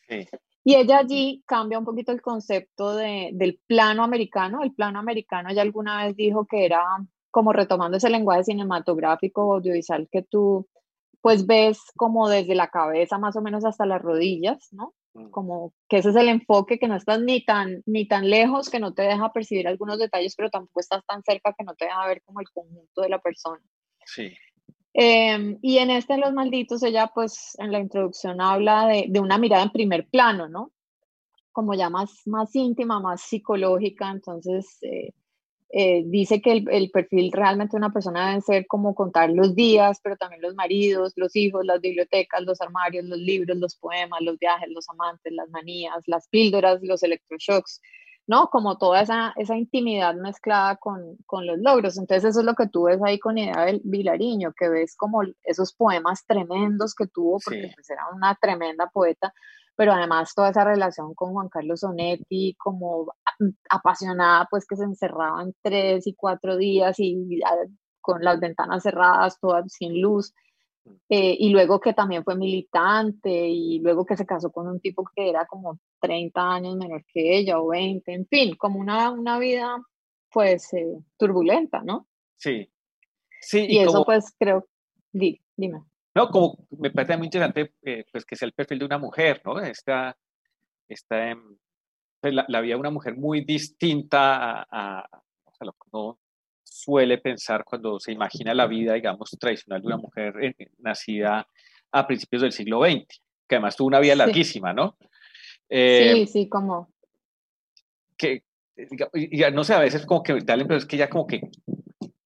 [0.66, 4.62] Y ella allí cambia un poquito el concepto de, del plano americano.
[4.62, 6.82] El plano americano ella alguna vez dijo que era
[7.30, 10.66] como retomando ese lenguaje cinematográfico audiovisual que tú
[11.24, 14.92] pues ves como desde la cabeza más o menos hasta las rodillas, ¿no?
[15.14, 15.30] Mm.
[15.30, 18.78] Como que ese es el enfoque, que no estás ni tan, ni tan lejos que
[18.78, 22.06] no te deja percibir algunos detalles, pero tampoco estás tan cerca que no te deja
[22.06, 23.62] ver como el conjunto de la persona.
[24.04, 24.36] Sí.
[24.92, 29.38] Em, y en este Los Malditos, ella pues en la introducción habla de, de, una
[29.38, 30.72] mirada en primer plano, ¿no?
[31.52, 35.14] Como ya más, más íntima, más psicológica, entonces eh,
[35.76, 39.98] eh, dice que el, perfil realmente de una persona debe ser como contar los días,
[40.00, 44.38] pero también los maridos, los hijos, las bibliotecas, los armarios, los libros, los poemas, los
[44.38, 47.80] viajes, los amantes, las manías, las píldoras, los electroshocks,
[48.28, 48.50] ¿no?
[48.50, 51.98] Como toda esa, esa intimidad mezclada con, con, los logros.
[51.98, 55.22] Entonces eso es lo que tú ves ahí con Idea del Vilariño, que ves como
[55.42, 59.34] esos poemas tremendos que tuvo, porque pues era una tremenda poeta,
[59.74, 63.12] pero además toda esa relación con Juan Carlos Sonetti, como
[63.68, 67.40] apasionada, pues que se encerraba en tres y cuatro días y
[68.00, 70.34] con las ventanas cerradas, todas sin luz.
[70.84, 70.90] Mm.
[71.08, 75.04] Eh, y luego que también fue militante y luego que se casó con un tipo
[75.14, 79.38] que era como 30 años menor que ella o 20, en fin, como una, una
[79.38, 79.76] vida
[80.30, 82.08] pues eh, turbulenta, ¿no?
[82.36, 82.68] Sí.
[83.40, 84.66] sí y, eso pues creo,
[85.12, 85.84] dime.
[86.14, 89.40] No, como me parece muy interesante, eh, pues que sea el perfil de una mujer,
[89.44, 89.60] ¿no?
[89.60, 90.16] Esta,
[90.88, 91.30] esta
[92.24, 95.06] pues, la, vida de una mujer muy distinta a,
[95.60, 96.18] lo que uno
[96.62, 100.34] suele pensar cuando se imagina la vida, digamos, tradicional de una mujer
[100.78, 101.46] nacida
[101.92, 103.06] a principios del siglo XX,
[103.46, 104.96] que además tuvo una vida larguísima, ¿no?
[105.00, 106.88] sí, eh, sí, como.
[108.16, 108.42] Que,
[109.30, 111.42] ya no sé, a veces como que da la impresión es que ella como que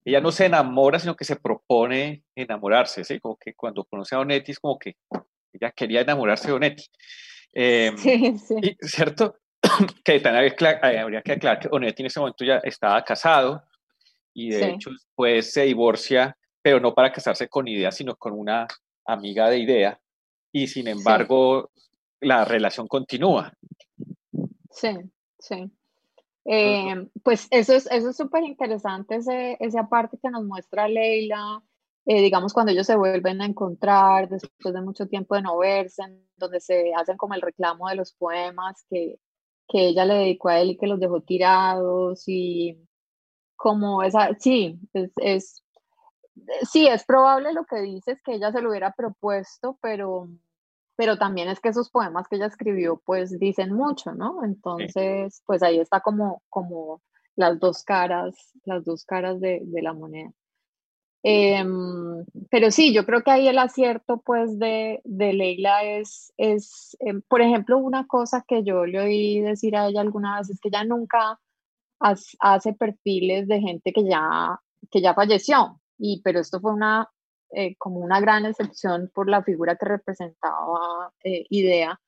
[0.05, 3.19] ella no se enamora, sino que se propone enamorarse, ¿sí?
[3.19, 4.97] Como que cuando conoce a Onetti es como que
[5.53, 6.85] ella quería enamorarse de Onetti.
[7.53, 8.77] Em, sí, sí.
[8.81, 9.35] ¿Cierto?
[10.05, 13.63] que también eh, habría que aclarar que Onetti en ese momento ya estaba casado
[14.35, 18.67] y de hecho pues se divorcia, pero no para casarse con Idea, sino con una
[19.05, 20.01] amiga de Idea
[20.53, 21.71] y sin embargo
[22.21, 23.53] la relación continúa.
[24.71, 24.91] Sí,
[25.39, 25.71] sí.
[26.45, 31.63] Eh, pues eso es eso es súper interesante, ese, esa parte que nos muestra Leila,
[32.07, 36.03] eh, digamos cuando ellos se vuelven a encontrar después de mucho tiempo de no verse,
[36.37, 39.19] donde se hacen como el reclamo de los poemas que,
[39.69, 42.79] que ella le dedicó a él y que los dejó tirados y
[43.57, 45.65] como esa, sí, es, es,
[46.71, 50.29] sí, es probable lo que dices que ella se lo hubiera propuesto, pero
[50.99, 54.43] pero también es que esos poemas que ella escribió pues dicen mucho, ¿no?
[54.43, 57.03] Entonces, pues ahí está como, como
[57.37, 60.33] las dos caras, las dos caras de, de la moneda.
[61.23, 66.97] Em, pero sí, yo creo que ahí el acierto pues de, de Leila es, es
[67.01, 70.61] em, por ejemplo, una cosa que yo le oí decir a ella alguna vez es
[70.61, 71.41] que ella nunca
[72.01, 74.61] hace perfiles de gente que ya,
[74.91, 77.09] que ya falleció, y, pero esto fue una,
[77.51, 82.01] eh, como una gran excepción por la figura que representaba eh, Idea.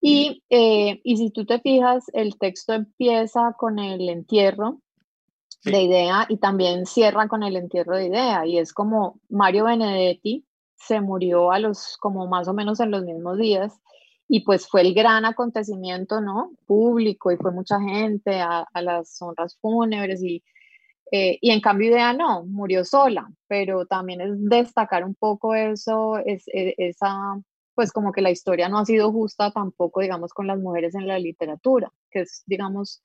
[0.00, 4.80] Y, eh, y si tú te fijas, el texto empieza con el entierro
[5.64, 10.44] de Idea y también cierra con el entierro de Idea, y es como Mario Benedetti
[10.76, 13.80] se murió a los, como más o menos en los mismos días,
[14.28, 16.52] y pues fue el gran acontecimiento, ¿no?
[16.66, 20.42] Público y fue mucha gente a, las honras fúnebres y,
[21.12, 26.18] eh, y en cambio Idea no, murió sola, pero también es destacar un poco eso,
[26.18, 27.14] es, e, esa,
[27.74, 31.06] pues como que la historia no ha sido justa tampoco, digamos, con las mujeres en
[31.06, 33.02] la literatura, que es, digamos,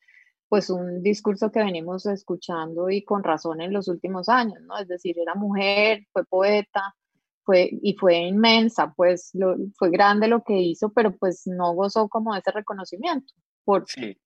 [0.50, 4.78] pues un discurso que venimos escuchando y con razón en los últimos años, ¿no?
[4.78, 6.96] Es decir, era mujer, fue poeta,
[7.44, 9.32] fue, y fue inmensa, pues
[9.78, 13.34] fue grande lo que hizo, pero pues no gozó como ese reconocimiento.
[13.64, 14.18] Por, sí.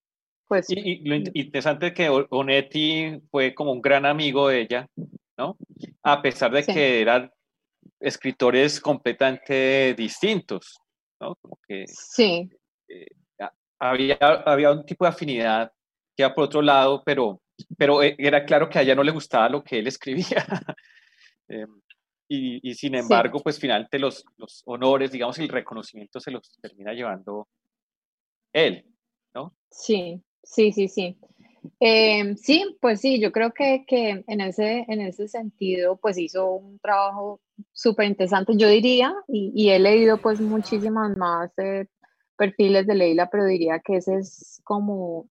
[0.48, 4.88] Pues, y, lo interesante es que Onetti fue como un gran amigo de ella,
[5.38, 5.58] ¿no?
[6.04, 7.32] A pesar de que eran
[8.00, 10.78] escritores completamente distintos,
[11.20, 11.36] ¿no?
[11.42, 12.50] Como que sí.
[12.90, 13.06] Eh,
[13.80, 15.72] había, había un tipo de afinidad
[16.16, 17.42] que por otro lado, pero,
[17.78, 20.46] pero eh, era claro que a ella no le gustaba lo que él escribía.
[21.48, 21.82] Em,
[22.34, 27.50] y, sin embargo, pues finalmente los, los honores, digamos, el reconocimiento se los termina llevando
[28.54, 28.86] él,
[29.34, 29.54] ¿no?
[29.70, 31.18] Sí, sí, sí, sí.
[31.80, 36.52] Em, sí, pues sí, yo creo que, que, en, ese, en ese sentido, pues hizo
[36.54, 37.42] un trabajo
[37.74, 41.88] súper interesante, yo diría, y, y, he leído pues muchísimas más eh,
[42.38, 45.28] perfiles de Leila, pero diría que ese es como,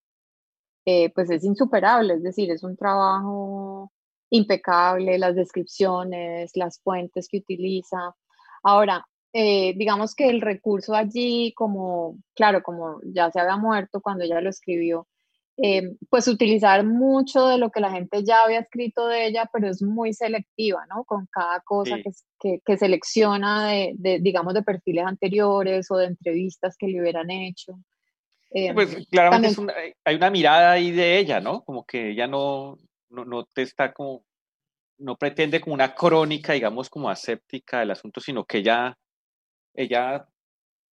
[0.85, 3.93] eh, pues es insuperable, es decir, es un trabajo
[4.31, 8.15] impecable, las descripciones, las fuentes que utiliza.
[8.63, 14.25] Ahora, eh, digamos que el recurso allí, como, claro, como ya se había muerto cuando
[14.25, 15.07] ella lo escribió,
[15.63, 19.69] eh, pues utilizar mucho de lo que la gente ya había escrito de ella, pero
[19.69, 21.05] es muy selectiva, ¿no?
[21.05, 21.97] Con cada cosa
[22.41, 27.31] que, que, selecciona de, de, digamos, de perfiles anteriores o de entrevistas que le hubieran
[27.31, 27.79] hecho.
[28.75, 31.63] Pues claramente hay una mirada ahí de ella, ¿no?
[31.63, 32.79] Como que ella no,
[33.09, 34.25] no, no te está como,
[34.99, 38.99] no pretende como una crónica, digamos, como aséptica del asunto, sino que ella,
[39.75, 40.27] ella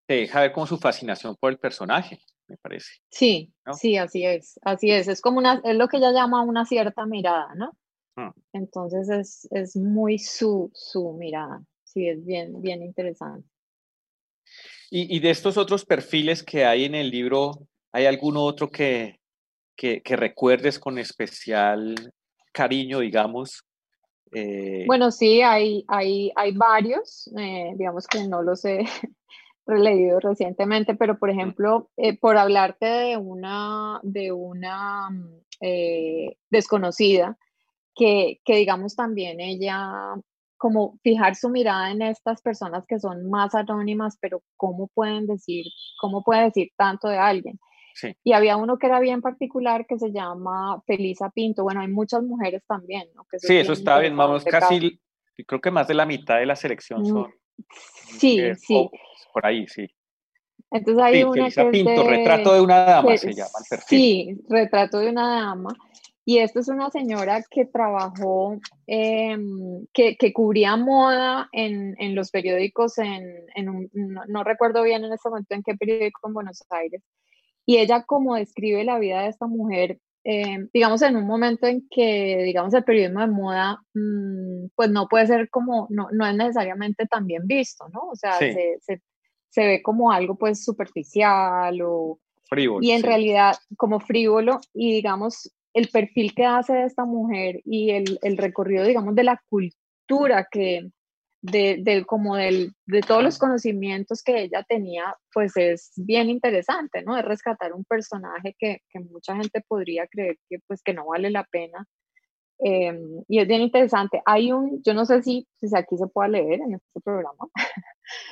[0.06, 3.02] te deja ver como su fascinación por el personaje, me parece.
[3.10, 6.66] Sí, sí, así es, así es, es como una, es lo que ella llama una
[6.66, 7.72] cierta mirada, ¿no?
[8.16, 8.32] Mm.
[8.54, 13.48] Entonces es, es muy su, su mirada, sí, es bien, bien interesante.
[14.90, 19.20] Y, y, de estos otros perfiles que hay en el libro, ¿hay alguno otro que,
[19.78, 21.96] que, recuerdes con especial
[22.52, 23.64] cariño, digamos?
[24.34, 28.80] Eh, bueno, sí, hay, hay, hay varios, eh, digamos que no los he
[29.66, 35.10] releído recientemente, pero por ejemplo, eh, por hablarte de una, de una
[36.50, 37.38] desconocida,
[37.96, 40.14] que, que digamos también ella
[40.58, 45.66] como fijar su mirada en estas personas que son más anónimas, pero cómo pueden decir,
[46.00, 47.60] cómo puede decir tanto de alguien.
[48.24, 51.64] Y había uno que era bien particular que se llama Felisa Pinto.
[51.64, 53.26] Bueno, hay muchas mujeres también, ¿no?
[53.38, 55.00] sí, eso está bien, vamos, casi,
[55.48, 57.34] creo que más de la mitad de la selección mm, son.
[58.20, 58.90] Sí, sí.
[59.34, 59.88] Por ahí, sí.
[60.70, 64.00] Entonces hay una Felisa Pinto, retrato de una dama se llama el perfil.
[64.00, 65.70] Sí, retrato de una dama.
[66.30, 72.32] Y esta es una señora que trabajó, em, que, que, cubría moda en, en los
[72.32, 73.24] periódicos, en,
[73.56, 77.02] en un, no, no, recuerdo bien en este momento en qué periódico en Buenos Aires,
[77.66, 81.88] y ella como describe la vida de esta mujer, eh, digamos, en un momento en
[81.90, 86.36] que, digamos, el periodismo de moda, mm, pues no puede ser como, no, no es
[86.36, 88.02] necesariamente tan bien visto, ¿no?
[88.12, 89.02] O sea, se, se,
[89.48, 92.20] se, ve como algo pues superficial o...
[92.50, 92.86] Frívolo.
[92.86, 97.92] Y en realidad como frívolo y digamos, el perfil que hace de esta mujer y
[97.92, 100.90] el, el recorrido, digamos, de la cultura que,
[101.42, 107.16] de, como del, de todos los conocimientos que ella tenía, pues es bien interesante, ¿no?
[107.16, 111.30] Es rescatar un personaje que, que mucha gente podría creer que, pues, que no vale
[111.30, 111.86] la pena.
[112.58, 114.20] Em, y es bien interesante.
[114.26, 117.46] Hay un, yo no sé si, si aquí se puede leer en este programa,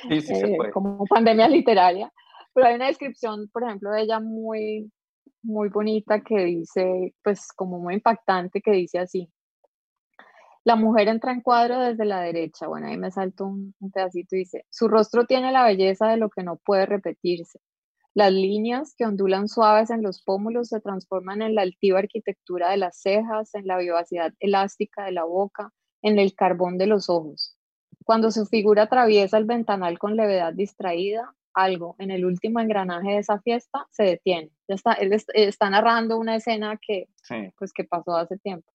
[0.08, 0.72] sí, sí se eh, puede.
[0.72, 2.10] como pandemia literaria,
[2.52, 4.90] pero hay una descripción, por ejemplo, de ella muy,
[5.46, 9.30] muy bonita que dice, pues como muy impactante, que dice así,
[10.64, 12.66] la mujer entra en cuadro desde la derecha.
[12.66, 16.28] Bueno, ahí me salto un, pedacito y dice, su rostro tiene la belleza de lo
[16.28, 17.60] que no puede repetirse.
[18.14, 22.78] Las líneas que ondulan suaves en los pómulos se transforman en la altiva arquitectura de
[22.78, 25.70] las cejas, en la vivacidad elástica de la boca,
[26.02, 27.56] en el carbón de los ojos.
[28.04, 33.18] Cuando su figura atraviesa el ventanal con levedad distraída, algo en el último engranaje de
[33.18, 34.50] esa fiesta se detiene.
[34.68, 37.08] Ya está, él está narrando una escena que,
[37.58, 38.70] pues, que pasó hace tiempo.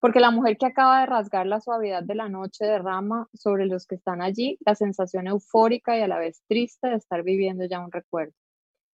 [0.00, 3.86] Porque la mujer que acaba de rasgar la suavidad de la noche derrama sobre los
[3.86, 7.80] que están allí la sensación eufórica y a la vez triste de estar viviendo ya
[7.80, 8.34] un recuerdo.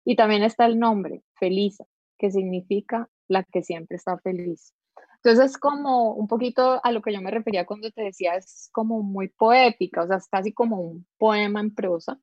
[0.05, 1.85] Y también está el nombre, Felisa,
[2.18, 4.75] que significa la que siempre está feliz.
[5.16, 8.68] Entonces es como un poquito a lo que yo me refería cuando te decía, es
[8.73, 12.18] como muy poética, o sea, es casi como un poema en prosa.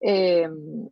[0.00, 0.88] Em,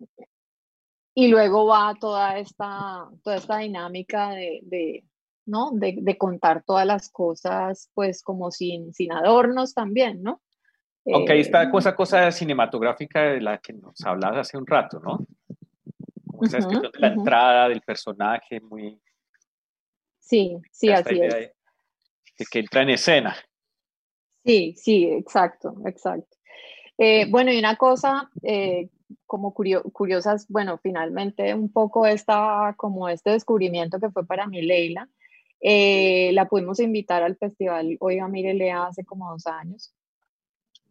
[1.14, 5.04] y luego va toda esta, toda esta dinámica de,
[5.46, 5.70] ¿no?
[5.72, 10.40] De, contar todas las cosas, pues como sin, sin adornos también, ¿no?
[11.12, 15.00] Aunque ahí está esa em, cosa cinematográfica de la que nos hablabas hace un rato,
[15.00, 15.26] ¿no?
[16.26, 19.00] Como esa descripción de la entrada del personaje, muy,
[20.24, 21.34] Sí, sí, así es.
[21.34, 23.36] De, que entra en escena.
[24.44, 26.36] Sí, sí, exacto, exacto.
[26.98, 28.88] Eh, bueno, y una cosa eh,
[29.26, 35.08] como curiosas, bueno, finalmente un poco esta, como este descubrimiento que fue para mí Leila,
[35.60, 39.94] eh, la pudimos invitar al festival Oiga, mire, lea hace como dos años.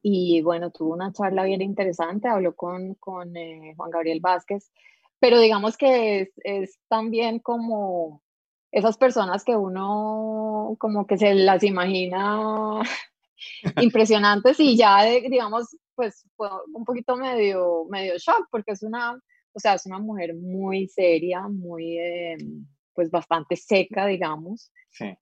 [0.02, 3.34] Y bueno, tuvo una charla bien interesante, habló con, con
[3.78, 4.72] Juan Gabriel Vázquez,
[5.20, 8.22] pero digamos que es, es también como
[8.74, 12.82] esas personas que uno como que se las imagina
[13.82, 16.26] impresionantes y ya, digamos, pues
[16.74, 19.20] un poquito medio, medio shock porque es una,
[19.54, 22.38] o sea, es una mujer muy seria, muy, eh,
[22.94, 24.72] pues bastante seca, digamos,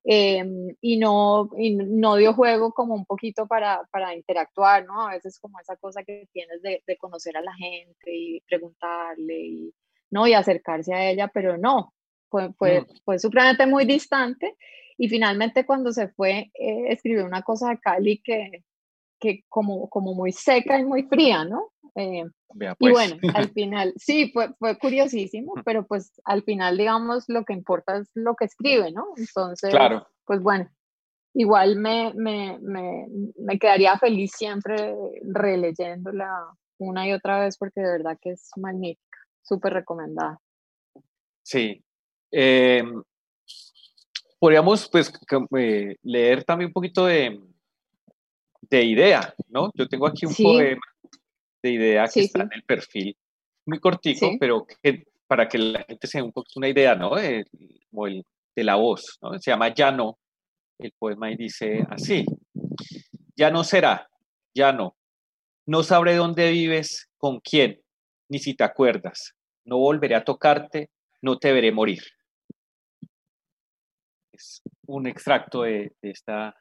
[0.03, 5.07] em, y, no, y no dio juego como un poquito para, para interactuar, ¿no?
[5.07, 9.39] A veces como esa cosa que tienes de, de conocer a la gente y preguntarle
[9.39, 9.74] y,
[10.09, 10.28] ¿no?
[10.28, 11.93] Y acercarse a ella, pero no,
[12.30, 12.86] fue, fue, mm.
[13.05, 14.57] fue supremamente muy distante
[14.97, 18.63] y finalmente cuando se fue eh, escribió una cosa de Cali que,
[19.22, 21.72] que como, como muy seca y muy fría, ¿no?
[21.95, 22.91] Eh, y pues.
[22.91, 27.97] bueno, al final, sí, fue, fue curiosísimo, pero pues al final, digamos, lo que importa
[27.97, 29.05] es lo que escribe, ¿no?
[29.15, 30.07] Entonces, claro.
[30.26, 30.69] pues bueno,
[31.34, 33.07] igual me, me, me,
[33.38, 36.30] me quedaría feliz siempre releyéndola
[36.80, 40.39] una y otra vez porque de verdad que es magnífica, súper recomendada.
[41.43, 41.84] Sí,
[42.32, 42.84] eh,
[44.39, 45.13] podríamos pues
[45.57, 47.39] eh, leer también un poquito de,
[48.72, 49.69] de idea, ¿no?
[49.76, 50.82] Yo tengo aquí un poema
[51.61, 53.15] de idea que está en el perfil,
[53.65, 57.15] muy cortico, pero que, para que la gente se dé un poquito una idea, ¿no?
[57.15, 57.45] De,
[58.55, 59.38] de la voz, ¿no?
[59.39, 60.17] Se llama Ya no,
[60.80, 62.26] el poema y dice así,
[63.36, 64.09] ya no será,
[64.55, 64.95] ya no,
[65.67, 67.82] no sabré dónde vives, con quién,
[68.30, 70.89] ni si te acuerdas, no volveré a tocarte,
[71.22, 72.01] no te veré morir
[74.88, 76.55] un extracto de, esta,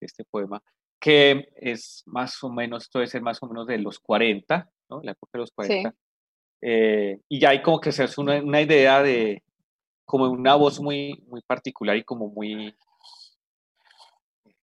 [0.00, 0.62] este poema,
[1.00, 5.00] que es más o menos, esto debe ser más o menos de los 40, ¿no?
[5.02, 5.94] La época de los 40.
[6.62, 9.42] Eh, y ya hay como que se hace una, una, idea de,
[10.04, 12.74] como una voz muy, muy particular y como muy,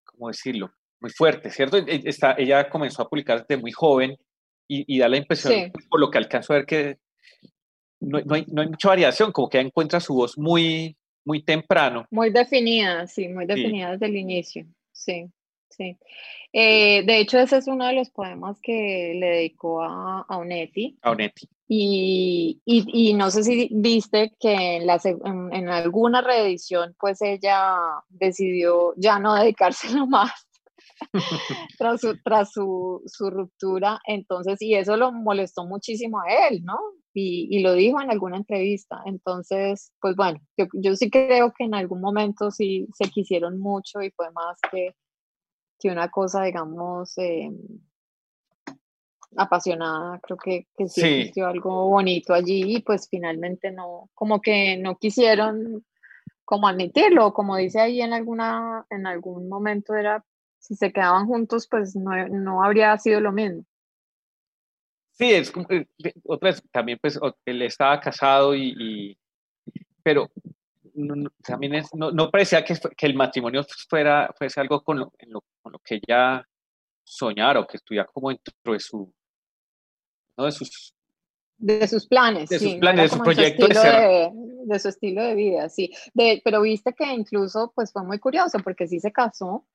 [0.03, 0.71] ¿cómo decirlo?
[0.99, 1.77] Muy fuerte, ¿cierto?
[1.77, 4.17] E, está, ella comenzó a publicar desde muy joven
[4.67, 6.97] y, da la impresión, por lo que alcanzo a ver, que
[7.99, 11.43] no, no, hay, no, hay, mucha variación, como que ella encuentra su voz muy, muy
[11.43, 12.07] temprano.
[12.09, 15.29] Muy definida, sí, muy definida desde el inicio, sí,
[15.75, 15.97] sí.
[16.51, 20.97] Eh, de hecho, ese es uno de los poemas que le dedicó a, a Onetti.
[21.01, 21.49] A Onetti.
[21.67, 27.75] Y, y, y, no sé si viste que en, la, en, alguna reedición, pues ella
[28.09, 30.31] decidió ya no dedicárselo más
[31.77, 33.99] tras, su, tras su, su, ruptura.
[34.05, 36.77] Entonces, y eso lo molestó muchísimo a él, ¿no?
[37.13, 39.01] y, lo dijo en alguna entrevista.
[39.05, 40.39] Entonces, pues bueno,
[40.73, 44.95] yo, sí creo que en algún momento sí se quisieron mucho y fue más que,
[45.83, 47.51] que una cosa, digamos, eh,
[49.35, 50.19] apasionada.
[50.19, 54.97] Creo que, que sí, existió algo bonito allí y pues finalmente no, como que no
[54.97, 55.85] quisieron
[56.45, 60.23] como admitirlo, como dice ahí en alguna, en algún momento era,
[60.59, 63.65] si se quedaban juntos, pues no, no habría sido lo mismo.
[65.11, 65.85] Sí, es como, eh,
[66.23, 69.17] otra también pues él estaba casado y,
[70.01, 70.31] pero
[71.43, 75.11] también es, no, no parecía que, que, el matrimonio fuera, fuese algo con lo,
[75.61, 76.47] con lo que ella
[77.03, 79.13] soñara o que estuviera como dentro de su,
[80.37, 80.45] ¿no?
[80.45, 80.93] de sus
[81.57, 84.31] de sus planes, de sus planes, de su proyecto de,
[84.65, 85.91] de, su estilo de vida, sí.
[86.13, 89.65] De, pero viste que incluso pues fue muy curioso porque sí se casó,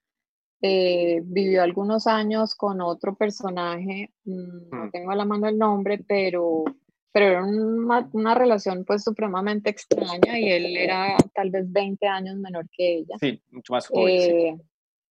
[0.60, 4.90] eh, vivió algunos años con otro personaje, mm, no mm.
[4.90, 6.64] tengo a la mano el nombre, pero,
[7.12, 12.36] pero era una, una, relación pues supremamente extraña y él era tal vez 20 años
[12.36, 13.16] menor que ella.
[13.20, 14.14] Sí, mucho más joven.
[14.14, 14.56] Eh,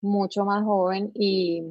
[0.00, 1.62] mucho más joven y,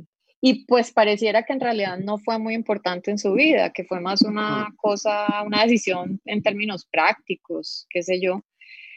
[0.42, 4.00] y pues pareciera que en realidad no fue muy importante en su vida, que fue
[4.00, 8.42] más una cosa, una decisión en términos prácticos, qué sé yo.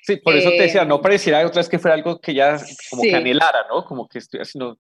[0.02, 2.58] Sí, por eso te decía, no eh, pareciera otra vez que fuera algo que ya
[2.90, 3.84] como que anhelara, ¿no?
[3.84, 4.78] Como que estoy haciendo,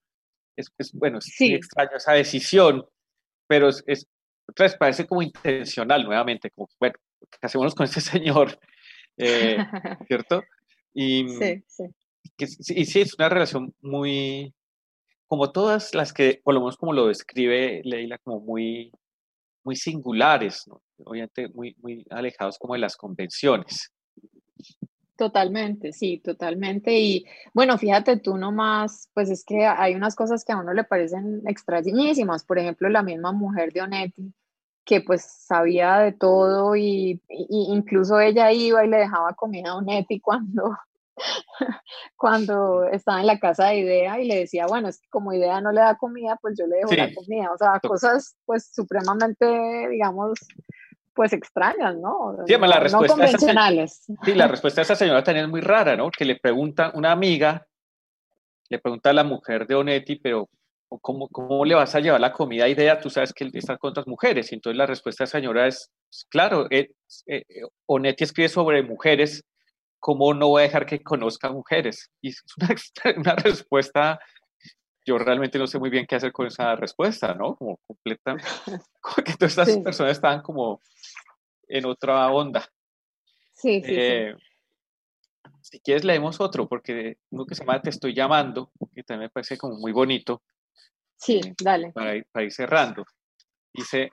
[0.56, 2.84] es, es bueno, es muy extraño esa decisión,
[3.46, 4.06] pero es, es,
[4.56, 8.58] vez parece como intencional nuevamente, como, bueno, ¿qué hacemos con este señor?
[9.16, 9.56] Eh,
[10.08, 10.42] ¿Cierto?
[10.94, 12.74] Y, sí, sí.
[12.74, 14.52] y sí, es una relación muy,
[15.26, 18.92] como todas las que, por lo menos como lo describe Leila, como muy,
[19.62, 20.82] muy singulares, ¿no?
[21.04, 23.92] obviamente muy, muy alejados como de las convenciones.
[25.20, 26.98] Totalmente, sí, totalmente.
[26.98, 30.82] Y bueno, fíjate tú nomás, pues es que hay unas cosas que a uno le
[30.82, 32.42] parecen extrañísimas.
[32.42, 34.32] Por ejemplo, la misma mujer de Onetti,
[34.84, 40.20] que pues sabía de todo y, incluso ella iba y le dejaba comida a Onetti
[40.20, 40.76] cuando,
[42.16, 45.60] cuando estaba en la casa de Idea y le decía, bueno, es que como Idea
[45.60, 47.52] no le da comida, pues yo le dejo la comida.
[47.52, 50.38] O sea, cosas pues supremamente, digamos,
[51.14, 52.36] pues extrañas, ¿no?
[52.46, 54.04] Sí, no, la respuesta no convencionales.
[54.24, 56.10] sí, la respuesta de esa señora también es muy rara, ¿no?
[56.10, 57.66] Que le pregunta, una amiga,
[58.68, 60.48] le pregunta a la mujer de Onetti, pero
[60.98, 63.00] ¿cómo, cómo le vas a llevar la comida a Idea?
[63.00, 64.50] Tú sabes que él está con otras mujeres.
[64.50, 66.90] Y entonces la respuesta de esa señora es, pues, claro, eh,
[67.26, 67.44] eh,
[67.86, 69.44] Onetti escribe sobre mujeres
[70.00, 72.10] ¿cómo no voy a dejar que conozca mujeres?
[72.20, 72.68] Y es una,
[73.16, 74.18] una, respuesta,
[75.06, 77.54] yo realmente no sé muy bien qué hacer con esa respuesta, ¿no?
[77.54, 78.34] Como completa,
[79.00, 80.80] como que todas estas personas estaban como
[81.68, 82.66] en otra onda.
[83.52, 84.34] Sí, sí, eh,
[85.60, 89.30] Si quieres leemos otro, porque uno que se llama Te estoy llamando, que también me
[89.30, 90.42] parece como muy bonito.
[91.20, 91.92] Sí, dale.
[91.92, 93.04] Para ir cerrando.
[93.72, 94.10] Dice,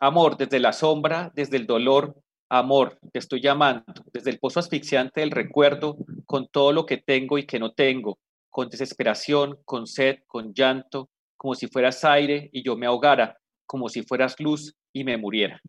[0.00, 2.16] amor, desde la sombra, desde el dolor,
[2.52, 5.96] Amor, te estoy llamando desde el pozo asfixiante del recuerdo,
[6.26, 8.18] con todo lo que tengo y que no tengo,
[8.50, 13.88] con desesperación, con sed, con llanto, como si fueras aire y yo me ahogara, como
[13.88, 15.60] si fueras luz y me muriera.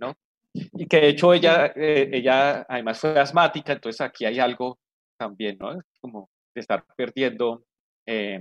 [0.00, 0.14] ¿no?
[0.54, 4.78] Y que de hecho ella, eh, ella además fue asmática, entonces aquí hay algo
[5.18, 5.78] también, ¿no?
[6.00, 7.64] Como de estar perdiendo
[8.06, 8.40] eh,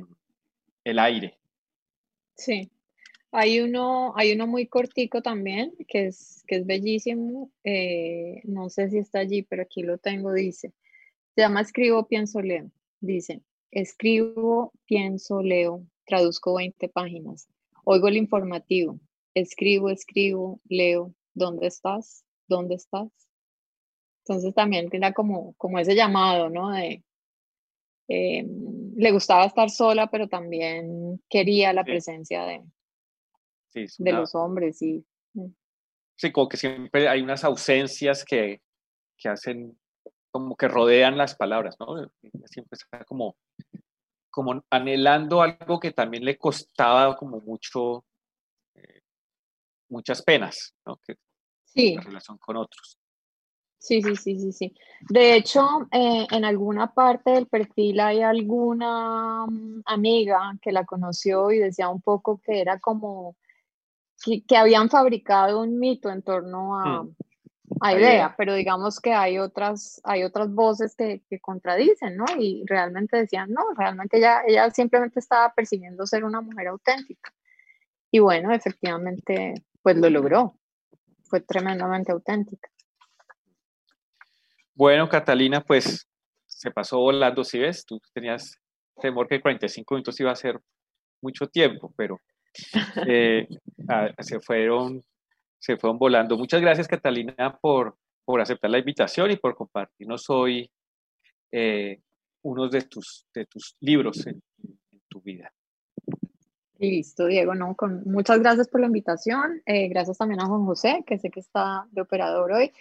[0.89, 1.37] el aire.
[2.35, 2.71] Sí.
[3.31, 7.51] Hay uno, hay uno muy cortico también, que es, que es bellísimo.
[7.63, 10.73] Eh, no sé si está allí, pero aquí lo tengo, dice.
[11.35, 12.71] Se llama Escribo, pienso, leo.
[12.99, 17.47] Dice, escribo, pienso, leo, traduzco 20 páginas.
[17.83, 18.99] Oigo el informativo.
[19.33, 21.13] Escribo, escribo, leo.
[21.33, 22.23] ¿Dónde estás?
[22.47, 23.09] ¿Dónde estás?
[24.23, 26.71] Entonces también tiene como, como ese llamado, ¿no?
[26.71, 27.03] De,
[28.07, 32.63] em, le gustaba estar sola, pero también quería la presencia de,
[33.99, 35.05] de los hombres, sí.
[35.33, 35.51] Mm.
[36.15, 38.63] Sí, como que siempre hay unas ausencias que,
[39.15, 39.79] que hacen,
[40.31, 42.09] como que rodean las palabras, ¿no?
[42.45, 43.37] Siempre está como,
[44.31, 48.03] como anhelando algo que también le costaba como mucho,
[48.73, 49.01] eh,
[49.89, 50.97] muchas penas, ¿no?
[51.05, 51.17] Que,
[51.65, 51.93] sí.
[51.93, 52.97] En relación con otros.
[53.79, 54.75] Sí, sí, sí, sí, sí.
[55.09, 61.51] De hecho, eh, en alguna parte del perfil hay alguna mm, amiga que la conoció
[61.51, 63.35] y decía un poco que era como
[64.23, 67.15] que, habían fabricado un mito en torno a, mm.
[67.81, 72.25] a idea, pero digamos que hay otras, hay otras voces que, que, contradicen, ¿no?
[72.37, 77.31] Y realmente decían, no, realmente ella, ella simplemente estaba persiguiendo ser una mujer auténtica.
[78.11, 79.53] Y bueno, efectivamente,
[79.83, 80.57] pues lo logró.
[81.25, 82.69] Fue tremendamente auténtica.
[84.77, 86.07] Bueno, Catalina, pues
[86.45, 88.61] se pasó volando, si ves, tú tenías
[89.01, 90.59] temor que 45 minutos iba a ser
[91.19, 92.21] mucho tiempo, pero
[93.07, 93.47] eh,
[94.19, 95.03] se, fueron,
[95.57, 96.37] se fueron volando.
[96.37, 100.69] Muchas gracias, Catalina, por, por aceptar la invitación y por compartirnos hoy
[101.51, 101.99] eh,
[102.43, 104.43] unos de tus, de tus libros en,
[105.09, 105.51] tu vida.
[106.77, 109.63] Listo, Diego, no, con, muchas gracias por la invitación.
[109.65, 112.71] Eh, gracias también a Juan José, que sé que está de operador hoy.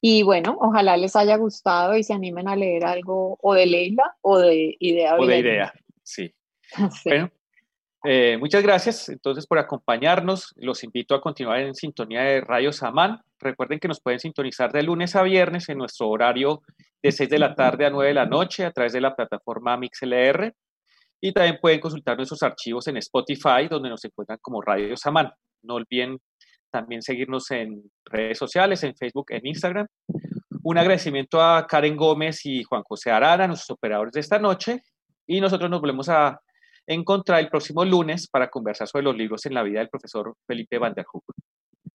[0.00, 4.16] Y bueno, ojalá les haya gustado y se animen a leer algo o de Leila
[4.22, 5.16] o de Idea.
[5.16, 5.72] O de Idea,
[6.02, 6.32] sí.
[7.02, 7.08] sí.
[7.10, 7.30] Bueno,
[8.04, 10.54] eh, muchas gracias entonces por acompañarnos.
[10.56, 13.20] Los invito a continuar en sintonía de Radio Samán.
[13.40, 16.62] Recuerden que nos pueden sintonizar de lunes a viernes en nuestro horario
[17.02, 19.76] de 6 de la tarde a 9 de la noche a través de la plataforma
[19.76, 20.54] MixLR.
[21.20, 25.32] Y también pueden consultar nuestros archivos en Spotify, donde nos encuentran como Radio Samán.
[25.62, 26.18] No olviden
[26.70, 29.86] también seguirnos en redes sociales, en Facebook, en Instagram.
[30.62, 34.82] Un agradecimiento a Karen Gómez y Juan José Arana, nuestros operadores de esta noche.
[35.26, 36.40] Y nosotros nos volvemos a
[36.86, 40.78] encontrar el próximo lunes para conversar sobre los libros en la vida del profesor Felipe
[40.78, 41.06] Van der.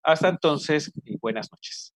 [0.03, 1.93] Hasta entonces y buenas noches.